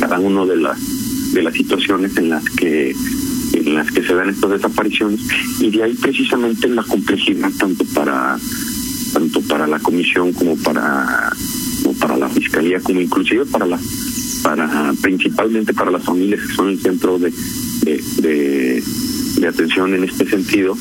cada 0.01 0.19
uno 0.19 0.47
de 0.47 0.57
las 0.57 0.79
de 1.33 1.43
las 1.43 1.55
situaciones 1.55 2.17
en 2.17 2.31
las 2.31 2.45
que 2.51 2.95
en 3.59 3.75
las 3.75 3.91
que 3.91 4.03
se 4.03 4.15
dan 4.15 4.31
estas 4.31 4.51
desapariciones 4.51 5.21
y 5.61 5.71
de 5.71 5.83
ahí 5.83 5.95
precisamente 5.95 6.69
la 6.69 6.83
complejidad 6.83 7.51
tanto 7.59 7.85
para 7.95 8.39
tanto 9.13 9.41
para 9.43 9.67
la 9.67 9.79
comisión 9.79 10.33
como 10.33 10.57
para 10.57 11.31
como 11.83 11.95
para 11.99 12.17
la 12.17 12.29
fiscalía 12.29 12.81
como 12.81 13.01
inclusive 13.01 13.47
para 13.47 13.67
la 13.67 13.79
para 14.43 14.93
principalmente 15.01 15.75
para 15.75 15.91
las 15.91 16.05
familias 16.05 16.41
que 16.41 16.55
son 16.55 16.69
el 16.69 16.81
centro 16.81 17.19
de 17.19 17.33
de, 17.83 18.83
atención 19.47 19.95
en 19.95 20.03
este 20.03 20.29
sentido 20.29 20.77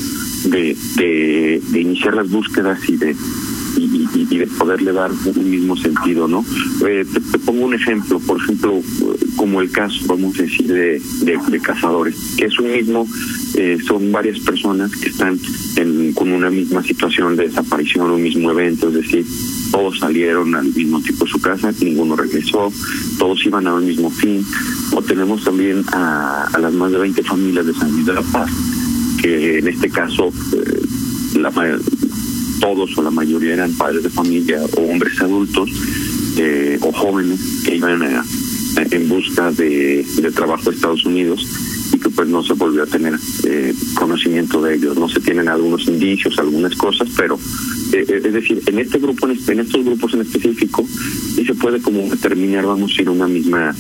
de, 0.46 0.76
de 0.96 1.80
iniciar 1.80 2.16
las 2.16 2.30
búsquedas 2.30 2.80
y 2.90 2.98
de 2.98 3.16
y, 3.78 4.38
de 4.38 4.48
poderle 4.48 4.92
dar 4.92 5.12
un 5.12 5.50
mismo 5.50 5.78
sentido, 5.78 6.28
¿no? 6.28 6.44
Eh, 6.86 7.06
te, 7.12 7.40
pongo 7.40 7.66
un 7.66 7.74
ejemplo, 7.74 8.20
por 8.20 8.38
ejemplo, 8.42 8.82
como 9.36 9.62
el 9.62 9.72
caso, 9.72 9.98
vamos 10.08 10.38
a 10.40 10.44
decir, 10.44 10.68
de, 10.68 11.02
de, 11.22 11.60
cazadores, 11.60 12.16
que 12.38 12.46
es 12.46 12.60
un 12.60 12.72
mismo, 12.72 13.08
eh, 13.56 13.78
son 13.88 14.12
varias 14.12 14.40
personas 14.40 14.92
que 14.92 15.10
están 15.10 15.40
en, 15.78 16.14
con 16.14 16.32
una 16.32 16.50
misma 16.50 16.84
situación 16.84 17.36
de 17.36 17.48
desaparición, 17.48 18.12
un 18.12 18.24
mismo 18.24 18.52
evento, 18.52 18.90
es 18.90 18.96
decir, 18.96 19.26
todos 19.72 20.00
salieron 20.00 20.56
al 20.56 20.74
mismo 20.74 21.02
tipo 21.02 21.26
de 21.26 21.32
su 21.32 21.40
casa, 21.40 21.74
ninguno 21.82 22.16
regresó, 22.16 22.72
todos 23.18 23.46
iban 23.46 23.68
al 23.68 23.84
mismo 23.84 24.10
fin, 24.10 24.46
o 24.92 25.02
tenemos 25.02 25.44
también 25.44 25.84
a, 25.92 26.46
a 26.54 26.60
las 26.60 26.74
más 26.74 26.92
de 26.92 26.98
20 27.00 27.24
familias 27.24 27.66
de 27.66 27.74
San 27.74 27.92
Luis 27.92 28.06
de 28.06 28.14
la 28.14 28.22
Paz, 28.22 28.50
que 29.22 29.60
en 29.60 29.68
este 29.68 29.90
caso 29.90 30.32
eh, 30.54 30.82
la, 31.40 31.52
todos 32.66 32.98
o 32.98 33.04
la 33.04 33.12
mayoría 33.12 33.54
eran 33.54 33.72
padres 33.74 34.02
de 34.02 34.10
familia 34.10 34.60
o 34.76 34.82
hombres 34.82 35.22
adultos 35.22 35.70
eh, 36.38 36.80
o 36.82 36.92
jóvenes 36.92 37.40
que 37.64 37.76
iban 37.76 38.02
en 38.90 39.08
busca 39.08 39.52
de, 39.52 40.04
trabajo 40.34 40.70
en 40.70 40.74
Estados 40.74 41.06
Unidos 41.06 41.46
y 41.94 42.00
que 42.00 42.10
pues 42.10 42.28
no 42.28 42.42
se 42.44 42.54
volvió 42.54 42.82
a 42.82 42.88
tener 42.88 43.14
eh, 43.44 43.72
conocimiento 43.94 44.64
de 44.64 44.76
ellos. 44.76 44.98
No 44.98 45.08
se 45.08 45.20
tienen 45.20 45.48
algunos 45.48 45.88
indicios, 45.88 46.40
algunas 46.40 46.74
cosas, 46.76 47.08
pero 47.16 47.38
eh, 47.94 48.22
es 48.26 48.34
decir, 48.34 48.60
en 48.66 48.80
este 48.80 48.98
grupo, 48.98 49.28
en, 49.28 49.38
en 49.48 49.60
estos 49.60 49.86
grupos 49.86 50.16
en 50.16 50.22
específico, 50.22 50.84
sí 51.36 51.46
se 51.46 51.54
puede 51.54 51.80
como 51.80 52.10
determinar, 52.10 52.66
vamos 52.66 52.96
a 52.98 53.02
ir 53.02 53.10
una 53.12 53.28
misma 53.28 53.76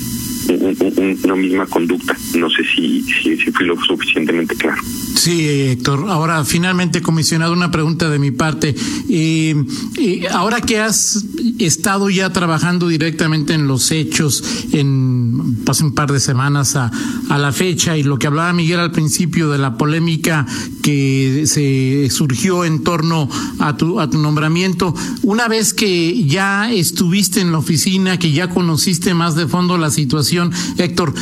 una 1.23 1.35
misma 1.35 1.65
conducta. 1.65 2.15
No 2.35 2.49
sé 2.49 2.63
si, 2.63 3.01
si, 3.01 3.35
fui 3.51 3.65
lo 3.65 3.81
suficientemente 3.81 4.55
claro. 4.55 4.81
Sí, 5.15 5.47
Héctor. 5.47 6.05
Ahora, 6.09 6.43
finalmente, 6.43 7.01
comisionado, 7.01 7.53
una 7.53 7.71
pregunta 7.71 8.09
de 8.09 8.19
mi 8.19 8.31
parte. 8.31 8.75
Eh, 9.09 9.55
eh, 9.97 10.27
ahora 10.31 10.61
que 10.61 10.79
has 10.79 11.25
estado 11.59 12.09
ya 12.09 12.31
trabajando 12.31 12.87
directamente 12.87 13.53
en 13.53 13.67
los 13.67 13.91
hechos, 13.91 14.43
en 14.73 15.55
un 15.81 15.95
par 15.95 16.11
de 16.11 16.19
semanas 16.19 16.75
a, 16.75 16.91
a 17.29 17.37
la 17.37 17.51
fecha, 17.51 17.97
y 17.97 18.03
lo 18.03 18.19
que 18.19 18.27
hablaba 18.27 18.53
Miguel 18.53 18.79
al 18.79 18.91
principio 18.91 19.49
de 19.49 19.57
la 19.57 19.77
polémica 19.77 20.45
que 20.83 21.43
se 21.45 22.09
surgió 22.09 22.65
en 22.65 22.83
torno 22.83 23.29
a 23.59 23.77
tu, 23.77 23.99
a 23.99 24.09
tu 24.09 24.19
nombramiento, 24.19 24.93
una 25.23 25.47
vez 25.47 25.73
que 25.73 26.25
ya 26.25 26.71
estuviste 26.71 27.41
en 27.41 27.51
la 27.51 27.59
oficina, 27.59 28.19
que 28.19 28.31
ya 28.31 28.49
conociste 28.49 29.13
más 29.13 29.35
de 29.35 29.47
fondo 29.47 29.77
la 29.77 29.89
situación, 29.89 30.51
Héctor, 30.77 31.13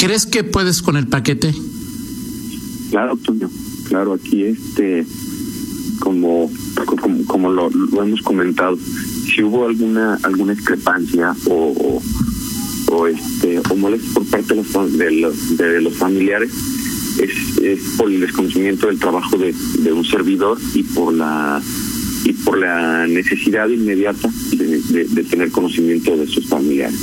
¿crees 0.00 0.24
que 0.24 0.44
puedes 0.44 0.80
con 0.80 0.96
el 0.96 1.06
paquete? 1.06 1.54
Claro, 2.90 3.16
Toño, 3.18 3.50
claro, 3.86 4.14
aquí 4.14 4.44
este, 4.44 5.04
como, 6.00 6.50
como, 7.26 7.50
lo, 7.50 7.70
hemos 8.02 8.22
comentado, 8.22 8.78
si 9.26 9.42
hubo 9.42 9.66
alguna 9.66 10.14
alguna 10.22 10.54
discrepancia 10.54 11.36
o, 11.46 12.02
o, 12.90 13.06
este 13.06 13.58
o 13.58 13.76
molestia 13.76 14.10
por 14.14 14.26
parte 14.26 14.54
de 14.54 15.10
los, 15.12 15.56
de 15.56 15.80
los, 15.82 15.94
familiares 15.94 16.50
es, 17.18 17.58
es 17.58 17.80
por 17.96 18.10
el 18.10 18.20
desconocimiento 18.20 18.86
del 18.86 18.98
trabajo 18.98 19.36
de, 19.36 19.54
de 19.80 19.92
un 19.92 20.04
servidor 20.04 20.58
y 20.74 20.82
por 20.82 21.12
la 21.12 21.62
y 22.24 22.32
por 22.32 22.58
la 22.58 23.06
necesidad 23.06 23.68
inmediata 23.68 24.30
de, 24.52 25.24
tener 25.24 25.50
conocimiento 25.50 26.16
de 26.16 26.26
sus 26.26 26.46
familiares. 26.48 26.98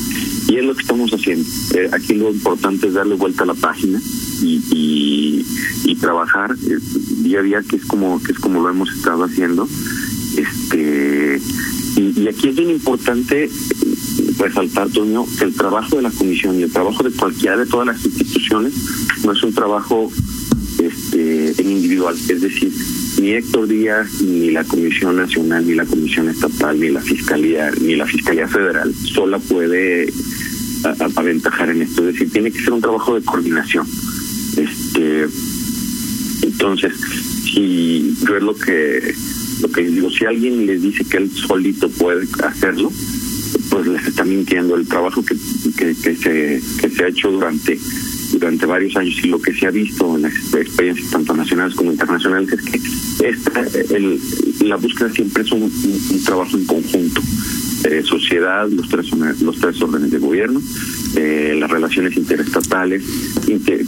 Y 0.47 0.57
es 0.57 0.63
lo 0.63 0.73
que 0.75 0.81
estamos 0.81 1.11
haciendo. 1.11 1.47
Eh, 1.75 1.89
aquí 1.91 2.13
lo 2.13 2.29
importante 2.31 2.87
es 2.87 2.93
darle 2.93 3.15
vuelta 3.15 3.43
a 3.43 3.47
la 3.47 3.53
página 3.53 3.99
y, 4.41 5.45
y, 5.85 5.95
trabajar 5.95 6.51
eh, 6.51 6.77
día 7.23 7.39
a 7.39 7.41
día 7.41 7.63
que 7.67 7.77
es 7.77 7.85
como 7.85 8.21
que 8.21 8.31
es 8.31 8.39
como 8.39 8.61
lo 8.61 8.69
hemos 8.69 8.89
estado 8.91 9.23
haciendo 9.23 9.67
este 10.37 11.41
y, 11.95 12.27
aquí 12.27 12.49
es 12.49 12.55
bien 12.55 12.69
importante 12.69 13.49
resaltar 14.37 14.89
Toño 14.89 15.25
que 15.37 15.45
el 15.45 15.55
trabajo 15.55 15.95
de 15.95 16.03
la 16.03 16.11
comisión 16.11 16.59
y 16.59 16.63
el 16.63 16.71
trabajo 16.71 17.03
de 17.03 17.11
cualquiera 17.11 17.57
de 17.57 17.65
todas 17.65 17.87
las 17.87 18.05
instituciones 18.05 18.73
no 19.23 19.31
es 19.31 19.43
un 19.43 19.53
trabajo 19.53 20.11
este 20.79 21.61
en 21.61 21.71
individual 21.71 22.15
es 22.15 22.41
decir 22.41 22.71
ni 23.19 23.31
Héctor 23.31 23.67
Díaz 23.67 24.21
ni 24.21 24.51
la 24.51 24.63
Comisión 24.63 25.15
Nacional 25.15 25.65
ni 25.65 25.75
la 25.75 25.85
Comisión 25.85 26.29
Estatal 26.29 26.79
ni 26.79 26.89
la 26.89 27.01
Fiscalía 27.01 27.71
ni 27.81 27.95
la 27.95 28.05
Fiscalía 28.05 28.47
Federal 28.47 28.93
sola 28.93 29.39
puede 29.39 30.11
aventajar 31.15 31.69
en 31.69 31.81
esto. 31.81 32.07
Es 32.07 32.13
decir 32.13 32.31
tiene 32.31 32.51
que 32.51 32.59
ser 32.59 32.73
un 32.73 32.81
trabajo 32.81 33.15
de 33.15 33.25
coordinación. 33.25 33.87
Este, 34.57 35.27
entonces, 36.43 36.93
si 37.43 38.15
yo 38.27 38.37
es 38.37 38.43
lo 38.43 38.55
que 38.55 39.13
lo 39.61 39.71
que 39.71 39.81
digo, 39.81 40.09
si 40.11 40.25
alguien 40.25 40.65
les 40.67 40.81
dice 40.81 41.03
que 41.05 41.17
él 41.17 41.31
solito 41.31 41.89
puede 41.89 42.27
hacerlo, 42.43 42.91
pues 43.69 43.87
les 43.87 44.05
está 44.07 44.23
mintiendo. 44.23 44.75
El 44.75 44.87
trabajo 44.87 45.23
que, 45.23 45.35
que, 45.77 45.95
que 45.95 46.15
se 46.15 46.61
que 46.79 46.89
se 46.89 47.03
ha 47.03 47.07
hecho 47.07 47.31
durante 47.31 47.79
durante 48.39 48.65
varios 48.65 48.95
años 48.95 49.15
y 49.23 49.27
lo 49.27 49.39
que 49.39 49.53
se 49.53 49.67
ha 49.67 49.71
visto 49.71 50.15
en 50.15 50.23
las 50.23 50.33
experiencias 50.53 51.09
tanto 51.09 51.33
nacionales 51.35 51.75
como 51.75 51.91
internacionales 51.91 52.53
es 52.53 52.61
que 52.61 53.27
esta, 53.27 53.61
el, 53.95 54.19
la 54.61 54.75
búsqueda 54.75 55.11
siempre 55.11 55.43
es 55.43 55.51
un 55.51 55.71
trabajo 56.25 56.57
en 56.57 56.65
conjunto 56.65 57.21
eh, 57.83 58.03
sociedad, 58.03 58.67
los 58.69 58.89
tres, 58.89 59.11
los 59.41 59.57
tres 59.59 59.81
órdenes 59.81 60.09
de 60.09 60.17
gobierno, 60.17 60.59
eh, 61.15 61.55
las 61.59 61.69
relaciones 61.69 62.17
interestatales, 62.17 63.03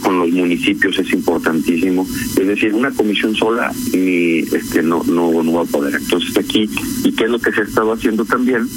con 0.00 0.20
los 0.20 0.30
municipios 0.30 0.98
es 0.98 1.12
importantísimo. 1.12 2.06
Es 2.38 2.46
decir, 2.46 2.72
una 2.72 2.92
comisión 2.92 3.34
sola 3.34 3.72
ni 3.92 4.38
este 4.38 4.82
no, 4.82 5.02
no, 5.04 5.42
no 5.42 5.52
va 5.52 5.62
a 5.62 5.64
poder. 5.64 5.96
Entonces 5.96 6.36
aquí, 6.36 6.70
¿y 7.04 7.12
qué 7.12 7.24
es 7.24 7.30
lo 7.30 7.40
que 7.40 7.52
se 7.52 7.62
ha 7.62 7.64
estado 7.64 7.92
haciendo 7.92 8.24
también? 8.24 8.68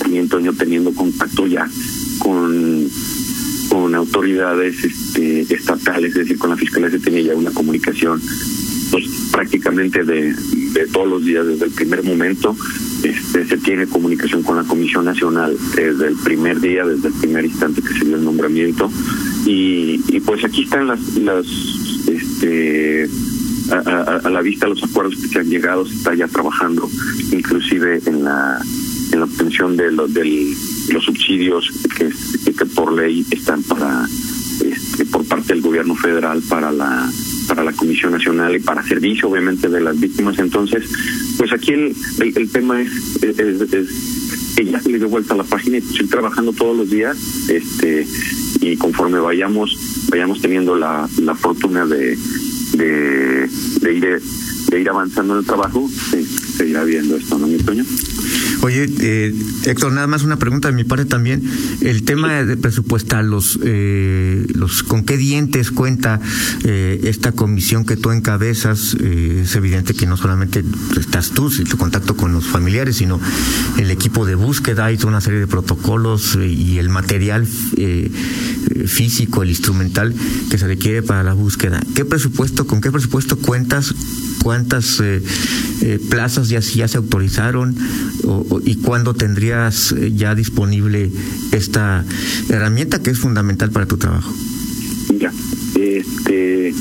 También 0.00 0.24
Antonio 0.24 0.52
teniendo 0.54 0.92
contacto 0.92 1.46
ya 1.46 1.68
con 2.18 2.90
con 3.70 3.94
autoridades 3.94 4.84
este, 4.84 5.42
estatales, 5.42 6.10
es 6.10 6.18
decir, 6.18 6.38
con 6.38 6.50
la 6.50 6.56
fiscalía 6.56 6.90
se 6.90 6.98
tenía 6.98 7.22
ya 7.22 7.34
una 7.34 7.52
comunicación 7.52 8.20
pues 8.90 9.04
prácticamente 9.30 10.02
de, 10.02 10.34
todos 10.92 11.08
los 11.08 11.24
días 11.24 11.46
desde 11.46 11.66
el 11.66 11.70
primer 11.70 12.02
momento 12.02 12.56
este, 13.04 13.46
se 13.46 13.56
tiene 13.58 13.86
comunicación 13.86 14.42
con 14.42 14.56
la 14.56 14.64
Comisión 14.64 15.04
Nacional 15.04 15.56
desde 15.76 16.08
el 16.08 16.16
primer 16.16 16.60
día, 16.60 16.84
desde 16.84 17.08
el 17.08 17.14
primer 17.14 17.44
instante 17.44 17.82
que 17.82 17.94
se 17.94 18.04
dio 18.04 18.16
el 18.16 18.24
nombramiento. 18.24 18.90
Y, 19.46 20.00
y 20.08 20.20
pues 20.20 20.44
aquí 20.44 20.64
están 20.64 20.88
las, 20.88 21.00
las 21.16 21.46
este, 22.08 23.08
a, 23.72 24.28
la 24.28 24.42
vista 24.42 24.66
los 24.66 24.82
acuerdos 24.82 25.16
que 25.16 25.28
se 25.28 25.38
han 25.38 25.48
llegado, 25.48 25.86
se 25.86 25.94
está 25.94 26.14
ya 26.14 26.26
trabajando 26.26 26.88
inclusive 27.32 28.00
en 28.06 28.24
la 28.24 28.60
en 29.12 29.20
la 29.20 29.24
obtención 29.24 29.76
de 29.76 29.90
los 29.90 30.12
del, 30.12 30.54
los 30.92 31.04
subsidios 31.04 31.70
que, 31.96 32.10
que 32.52 32.66
por 32.66 32.92
ley 32.92 33.24
están 33.30 33.62
para 33.62 34.06
este, 34.64 35.04
por 35.06 35.24
parte 35.26 35.54
del 35.54 35.62
gobierno 35.62 35.94
federal 35.94 36.42
para 36.48 36.70
la 36.70 37.10
para 37.48 37.64
la 37.64 37.72
Comisión 37.72 38.12
Nacional 38.12 38.54
y 38.54 38.60
para 38.60 38.86
servicio, 38.86 39.28
obviamente, 39.28 39.68
de 39.68 39.80
las 39.80 39.98
víctimas. 39.98 40.38
Entonces, 40.38 40.84
pues 41.36 41.52
aquí 41.52 41.72
el, 41.72 41.96
el, 42.20 42.48
tema 42.48 42.80
es, 42.80 42.92
es, 43.24 43.88
que 44.54 44.64
ya 44.66 44.80
le 44.86 44.98
dio 44.98 45.08
vuelta 45.08 45.34
a 45.34 45.38
la 45.38 45.42
página 45.42 45.78
y 45.78 45.80
estoy 45.80 46.06
trabajando 46.06 46.52
todos 46.52 46.76
los 46.76 46.90
días 46.90 47.16
este 47.48 48.06
y 48.60 48.76
conforme 48.76 49.18
vayamos 49.18 49.76
vayamos 50.10 50.40
teniendo 50.40 50.76
la, 50.76 51.08
la 51.22 51.34
fortuna 51.34 51.86
de, 51.86 52.16
de, 52.74 53.48
de 53.80 53.94
ir 53.94 54.22
de 54.70 54.80
ir 54.80 54.88
avanzando 54.88 55.34
en 55.34 55.40
el 55.40 55.46
trabajo, 55.46 55.88
se, 56.10 56.24
se 56.24 56.68
irá 56.68 56.84
viendo 56.84 57.16
esto, 57.16 57.36
¿no, 57.36 57.48
mi 57.48 57.58
Toño? 57.58 57.84
Oye, 58.62 58.88
eh, 59.00 59.34
Héctor, 59.64 59.92
nada 59.92 60.06
más 60.06 60.22
una 60.22 60.38
pregunta 60.38 60.68
de 60.68 60.74
mi 60.74 60.84
parte 60.84 61.06
también. 61.06 61.42
El 61.80 62.02
tema 62.02 62.44
de 62.44 62.56
presupuestal, 62.58 63.28
los, 63.28 63.58
eh, 63.62 64.46
los 64.54 64.82
¿con 64.82 65.04
qué 65.04 65.16
dientes 65.16 65.70
cuenta 65.70 66.20
eh, 66.64 67.00
esta 67.04 67.32
comisión 67.32 67.86
que 67.86 67.96
tú 67.96 68.10
encabezas? 68.10 68.96
Eh, 69.00 69.42
es 69.44 69.56
evidente 69.56 69.94
que 69.94 70.06
no 70.06 70.18
solamente 70.18 70.62
estás 70.98 71.30
tú, 71.30 71.50
tu 71.50 71.78
contacto 71.78 72.16
con 72.16 72.32
los 72.32 72.46
familiares, 72.46 72.96
sino 72.96 73.18
el 73.78 73.90
equipo 73.90 74.26
de 74.26 74.34
búsqueda, 74.34 74.94
toda 74.96 75.08
una 75.08 75.20
serie 75.22 75.40
de 75.40 75.46
protocolos 75.46 76.36
eh, 76.36 76.46
y 76.46 76.78
el 76.78 76.90
material 76.90 77.48
eh, 77.76 78.10
físico, 78.86 79.42
el 79.42 79.50
instrumental 79.50 80.14
que 80.50 80.58
se 80.58 80.66
requiere 80.66 81.02
para 81.02 81.22
la 81.22 81.32
búsqueda. 81.32 81.80
¿Qué 81.94 82.04
presupuesto, 82.04 82.66
con 82.66 82.80
qué 82.80 82.90
presupuesto 82.90 83.36
cuentas? 83.36 83.94
¿Cuántas 84.42 85.02
plazas 86.08 86.48
ya, 86.48 86.60
ya 86.60 86.88
se 86.88 86.96
autorizaron? 86.96 87.76
O, 88.24 88.60
y 88.64 88.76
cuándo 88.76 89.14
tendrías 89.14 89.92
eh, 89.92 90.12
ya 90.14 90.34
disponible 90.34 91.10
esta 91.52 92.04
herramienta 92.48 93.02
que 93.02 93.10
es 93.10 93.18
fundamental 93.18 93.70
para 93.70 93.86
tu 93.86 93.96
trabajo? 93.96 94.32
Mira, 95.12 95.32
eh, 95.76 96.02
este, 96.04 96.74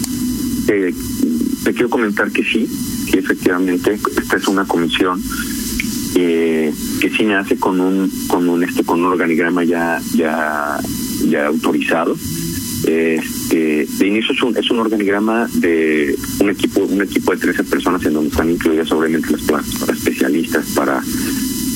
te 1.64 1.74
quiero 1.74 1.90
comentar 1.90 2.32
que 2.32 2.44
sí, 2.44 2.68
que 3.12 3.20
efectivamente 3.20 4.00
esta 4.22 4.38
es 4.38 4.48
una 4.48 4.66
comisión 4.66 5.22
eh, 6.16 6.74
que 7.00 7.10
sí 7.10 7.24
nace 7.26 7.58
con 7.58 7.80
un 7.80 8.12
con 8.28 8.50
un 8.50 8.64
este 8.64 8.84
con 8.84 9.00
un 9.00 9.06
organigrama 9.12 9.64
ya 9.64 10.02
ya 10.16 10.80
ya 11.28 11.48
autorizado 11.48 12.16
este, 12.86 13.86
de 13.86 14.08
inicio 14.08 14.34
es 14.34 14.42
un, 14.42 14.58
es 14.58 14.70
un 14.72 14.80
organigrama 14.80 15.48
de 15.56 16.16
un 16.40 16.50
equipo 16.50 16.82
un 16.82 17.02
equipo 17.02 17.34
de 17.34 17.38
13 17.38 17.64
personas 17.66 18.06
en 18.06 18.14
donde 18.14 18.30
están 18.30 18.50
incluidas 18.50 18.92
obviamente 18.92 19.32
las 19.32 19.90
especialistas 19.90 20.66
para 20.76 21.02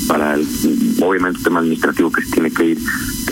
para 0.07 0.35
el, 0.35 0.45
obviamente 1.01 1.39
el 1.39 1.43
tema 1.43 1.59
administrativo 1.59 2.11
que 2.11 2.23
se 2.23 2.31
tiene 2.31 2.51
que 2.51 2.65
ir 2.65 2.77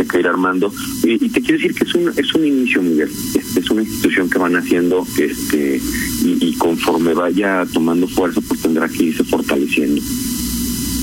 que, 0.08 0.20
ir 0.20 0.28
armando. 0.28 0.74
Y, 1.04 1.30
te 1.30 1.42
quiero 1.42 1.58
decir 1.58 1.74
que 1.74 1.84
es 1.84 1.94
un 1.96 2.12
es 2.16 2.34
un 2.34 2.46
inicio 2.46 2.82
Miguel. 2.82 3.10
Es, 3.56 3.70
una 3.70 3.82
institución 3.82 4.30
que 4.30 4.40
van 4.40 4.56
haciendo 4.56 5.06
este 5.18 5.82
y, 6.24 6.56
conforme 6.58 7.14
vaya 7.14 7.66
tomando 7.74 8.08
fuerza 8.08 8.42
pues 8.42 8.62
tendrá 8.62 8.88
que 8.88 9.04
irse 9.04 9.24
fortaleciendo. 9.24 10.02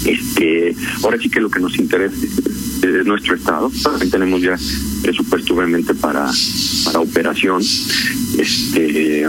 Este 0.05 0.75
ahora 1.03 1.19
sí 1.21 1.29
que 1.29 1.41
lo 1.41 1.51
que 1.51 1.61
nos 1.61 1.79
interesa 1.79 2.15
es, 2.15 2.68
nuestro 3.05 3.35
estado. 3.35 3.71
También 3.83 4.11
tenemos 4.11 4.43
ya 4.43 4.57
presupuesto 5.03 5.55
obviamente 5.55 5.95
para 5.95 6.31
para 6.85 7.01
operación. 7.01 7.63
Este 8.39 9.27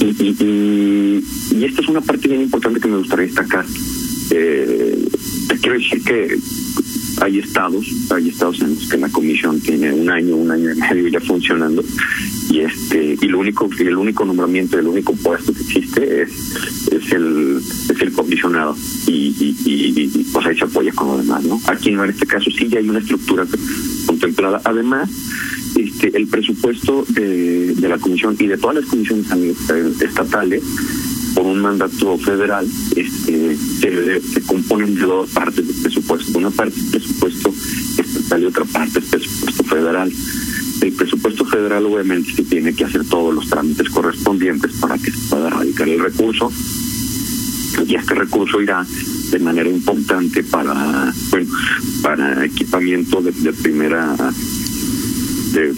y, 0.00 0.04
y, 0.04 1.24
y 1.52 1.64
esta 1.64 1.80
es 1.80 1.88
una 1.88 2.00
parte 2.00 2.28
bien 2.28 2.42
importante 2.42 2.80
que 2.80 2.88
me 2.88 2.98
gustaría 2.98 3.26
destacar. 3.26 3.64
Eh, 4.30 5.08
te 5.48 5.58
quiero 5.58 5.78
decir 5.78 6.02
que 6.02 6.38
hay 7.20 7.38
estados, 7.38 7.86
hay 8.10 8.28
estados 8.28 8.60
en 8.60 8.74
los 8.74 8.88
que 8.88 8.96
la 8.96 9.08
comisión 9.08 9.60
tiene 9.60 9.92
un 9.92 10.10
año, 10.10 10.36
un 10.36 10.50
año 10.50 10.72
y 10.72 10.78
medio 10.78 11.08
ya 11.08 11.20
funcionando 11.20 11.84
y 12.54 12.60
este 12.60 13.18
y 13.20 13.26
lo 13.26 13.40
único 13.40 13.68
el 13.78 13.96
único 13.96 14.24
nombramiento, 14.24 14.78
el 14.78 14.86
único 14.86 15.12
puesto 15.14 15.52
que 15.52 15.60
existe 15.60 16.22
es 16.22 16.30
es 16.92 17.12
el 17.12 17.60
es 17.90 18.00
el 18.00 18.12
comisionado 18.12 18.76
y, 19.06 20.24
pues 20.32 20.46
ahí 20.46 20.56
se 20.56 20.64
apoya 20.64 20.92
con 20.92 21.08
lo 21.08 21.18
demás, 21.18 21.42
¿no? 21.44 21.60
Aquí 21.66 21.90
en 21.90 22.04
este 22.04 22.26
caso 22.26 22.50
sí 22.50 22.68
ya 22.68 22.78
hay 22.78 22.88
una 22.88 22.98
estructura 22.98 23.46
contemplada. 24.06 24.60
Además, 24.64 25.10
este 25.76 26.16
el 26.16 26.26
presupuesto 26.28 27.04
de, 27.08 27.74
de 27.74 27.88
la 27.88 27.98
comisión 27.98 28.36
y 28.38 28.46
de 28.46 28.56
todas 28.56 28.76
las 28.76 28.86
comisiones 28.86 29.26
estatales 30.00 30.62
por 31.34 31.44
un 31.46 31.60
mandato 31.60 32.16
federal 32.18 32.66
este, 32.94 33.56
se, 33.56 34.42
componen 34.46 34.94
de 34.94 35.02
dos 35.02 35.30
partes 35.30 35.66
del 35.66 35.82
presupuesto. 35.82 36.38
Una 36.38 36.50
parte 36.50 36.78
es 36.78 36.88
presupuesto 36.90 37.52
estatal 37.98 38.42
y 38.42 38.46
otra 38.46 38.64
parte 38.64 39.00
es 39.00 39.04
presupuesto 39.06 39.64
federal. 39.64 40.12
El 40.84 40.92
presupuesto 40.92 41.46
federal 41.46 41.86
obviamente 41.86 42.30
se 42.34 42.42
tiene 42.42 42.74
que 42.74 42.84
hacer 42.84 43.06
todos 43.06 43.34
los 43.34 43.48
trámites 43.48 43.88
correspondientes 43.88 44.70
para 44.78 44.98
que 44.98 45.10
se 45.10 45.18
pueda 45.30 45.48
radicar 45.48 45.88
el 45.88 45.98
recurso 45.98 46.52
y 47.86 47.94
este 47.94 48.14
recurso 48.14 48.60
irá 48.60 48.86
de 49.30 49.38
manera 49.38 49.70
importante 49.70 50.44
para 50.44 51.10
bueno 51.30 51.50
para 52.02 52.44
equipamiento 52.44 53.22
de, 53.22 53.32
primera 53.54 54.14
de, 55.52 55.72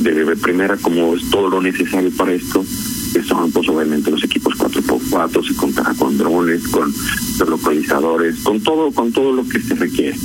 de, 0.00 0.36
primera 0.36 0.78
como 0.78 1.14
es 1.14 1.28
todo 1.28 1.50
lo 1.50 1.60
necesario 1.60 2.10
para 2.12 2.32
esto 2.32 2.64
que 3.12 3.22
son 3.22 3.52
pues 3.52 3.68
obviamente 3.68 4.10
los 4.10 4.24
equipos 4.24 4.54
4x4, 4.54 5.46
se 5.46 5.54
contará 5.56 5.92
con 5.94 6.16
drones, 6.16 6.66
con 6.68 6.92
localizadores, 7.46 8.36
con 8.42 8.60
todo, 8.60 8.90
con 8.92 9.12
todo 9.12 9.32
lo 9.32 9.48
que 9.48 9.60
se 9.60 9.74
requiere. 9.74 10.16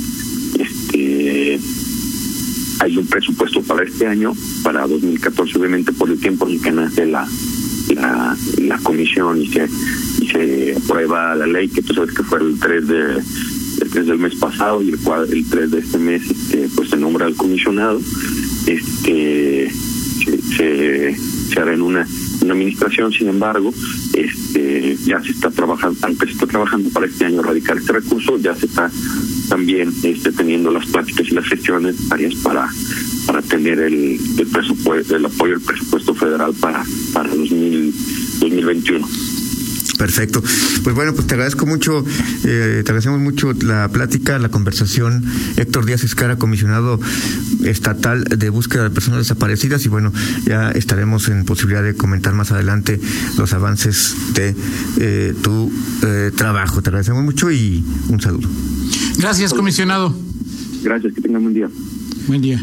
Hay 2.84 2.98
un 2.98 3.06
presupuesto 3.06 3.62
para 3.62 3.82
este 3.82 4.06
año, 4.06 4.34
para 4.62 4.86
2014, 4.86 5.58
obviamente 5.58 5.90
por 5.92 6.10
el 6.10 6.20
tiempo 6.20 6.46
en 6.46 6.60
que 6.60 6.70
nace 6.70 7.06
la 7.06 7.26
la, 7.94 8.78
comisión 8.82 9.40
y 9.40 9.46
se 9.46 9.68
y 10.20 10.26
se 10.26 10.76
aprueba 10.76 11.34
la 11.34 11.46
ley 11.46 11.68
que 11.68 11.80
tú 11.80 11.94
sabes 11.94 12.14
que 12.14 12.22
fue 12.22 12.40
el 12.40 12.58
3 12.58 12.86
de 12.86 13.22
el 13.80 13.90
3 13.90 14.06
del 14.06 14.18
mes 14.18 14.34
pasado 14.34 14.82
y 14.82 14.90
el 14.90 14.98
el 15.30 15.48
3 15.48 15.70
de 15.70 15.78
este 15.78 15.98
mes 15.98 16.22
este, 16.30 16.68
pues 16.76 16.90
se 16.90 16.96
nombra 16.96 17.24
al 17.24 17.36
comisionado 17.36 18.00
este 18.66 19.70
se, 20.56 21.16
se 21.16 21.60
hará 21.60 21.72
en 21.72 21.82
una 21.82 22.06
una 22.44 22.52
administración, 22.52 23.12
sin 23.12 23.28
embargo, 23.28 23.72
este 24.14 24.96
ya 25.04 25.22
se 25.22 25.32
está 25.32 25.50
trabajando, 25.50 25.98
aunque 26.02 26.26
se 26.26 26.32
está 26.32 26.46
trabajando 26.46 26.90
para 26.90 27.06
este 27.06 27.24
año 27.24 27.40
erradicar 27.40 27.76
este 27.76 27.92
recurso, 27.92 28.38
ya 28.38 28.54
se 28.54 28.66
está 28.66 28.90
también 29.48 29.92
este, 30.02 30.32
teniendo 30.32 30.70
las 30.70 30.86
prácticas 30.86 31.28
y 31.28 31.34
las 31.34 31.46
gestiones 31.46 31.94
necesarias 31.94 32.34
para 32.36 32.68
para 33.26 33.42
tener 33.42 33.78
el, 33.80 34.18
presupuesto, 34.52 35.16
el 35.16 35.26
apoyo 35.26 35.54
del 35.54 35.62
presupuesto 35.62 36.14
federal 36.14 36.54
para 36.54 36.84
para 37.12 37.28
2021. 37.30 39.06
Perfecto. 39.98 40.42
Pues 40.82 40.94
bueno, 40.94 41.14
pues 41.14 41.26
te 41.26 41.34
agradezco 41.34 41.66
mucho, 41.66 42.04
eh, 42.44 42.82
te 42.84 42.90
agradecemos 42.90 43.20
mucho 43.20 43.52
la 43.52 43.88
plática, 43.88 44.38
la 44.38 44.48
conversación. 44.48 45.24
Héctor 45.56 45.86
Díaz 45.86 46.04
Escara, 46.04 46.36
comisionado 46.36 47.00
estatal 47.64 48.24
de 48.24 48.48
búsqueda 48.50 48.84
de 48.84 48.90
personas 48.90 49.20
desaparecidas 49.20 49.84
y 49.86 49.88
bueno, 49.88 50.12
ya 50.46 50.70
estaremos 50.70 51.28
en 51.28 51.44
posibilidad 51.44 51.82
de 51.82 51.94
comentar 51.94 52.34
más 52.34 52.52
adelante 52.52 53.00
los 53.38 53.52
avances 53.52 54.14
de 54.34 54.54
eh, 54.98 55.34
tu 55.42 55.72
eh, 56.02 56.30
trabajo. 56.36 56.82
Te 56.82 56.90
agradecemos 56.90 57.24
mucho 57.24 57.50
y 57.50 57.84
un 58.08 58.20
saludo. 58.20 58.48
Gracias, 59.18 59.54
comisionado. 59.54 60.14
Gracias, 60.82 61.14
que 61.14 61.20
tengan 61.20 61.42
buen 61.42 61.54
día. 61.54 61.70
Buen 62.26 62.42
día. 62.42 62.62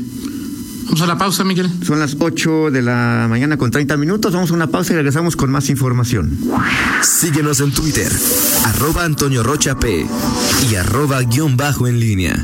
Vamos 0.86 1.02
a 1.02 1.08
la 1.08 1.18
pausa, 1.18 1.44
Miguel. 1.44 1.70
Son 1.84 2.00
las 2.00 2.18
8 2.20 2.72
de 2.72 2.82
la 2.82 3.28
mañana 3.30 3.58
con 3.58 3.72
30 3.72 3.98
minutos. 3.98 4.34
Vamos 4.34 4.52
a 4.52 4.54
una 4.54 4.68
pausa 4.68 4.94
y 4.94 4.96
regresamos 4.96 5.36
con 5.36 5.52
más 5.52 5.70
información. 5.70 6.38
Síguenos 7.02 7.60
en 7.60 7.72
Twitter, 7.72 8.12
arroba 8.66 9.04
Antonio 9.06 9.44
Rocha 9.44 9.78
P 9.78 10.06
y 10.70 10.76
arroba 10.76 11.22
guion 11.22 11.58
bajo 11.58 11.88
en 11.88 12.00
línea. 12.00 12.44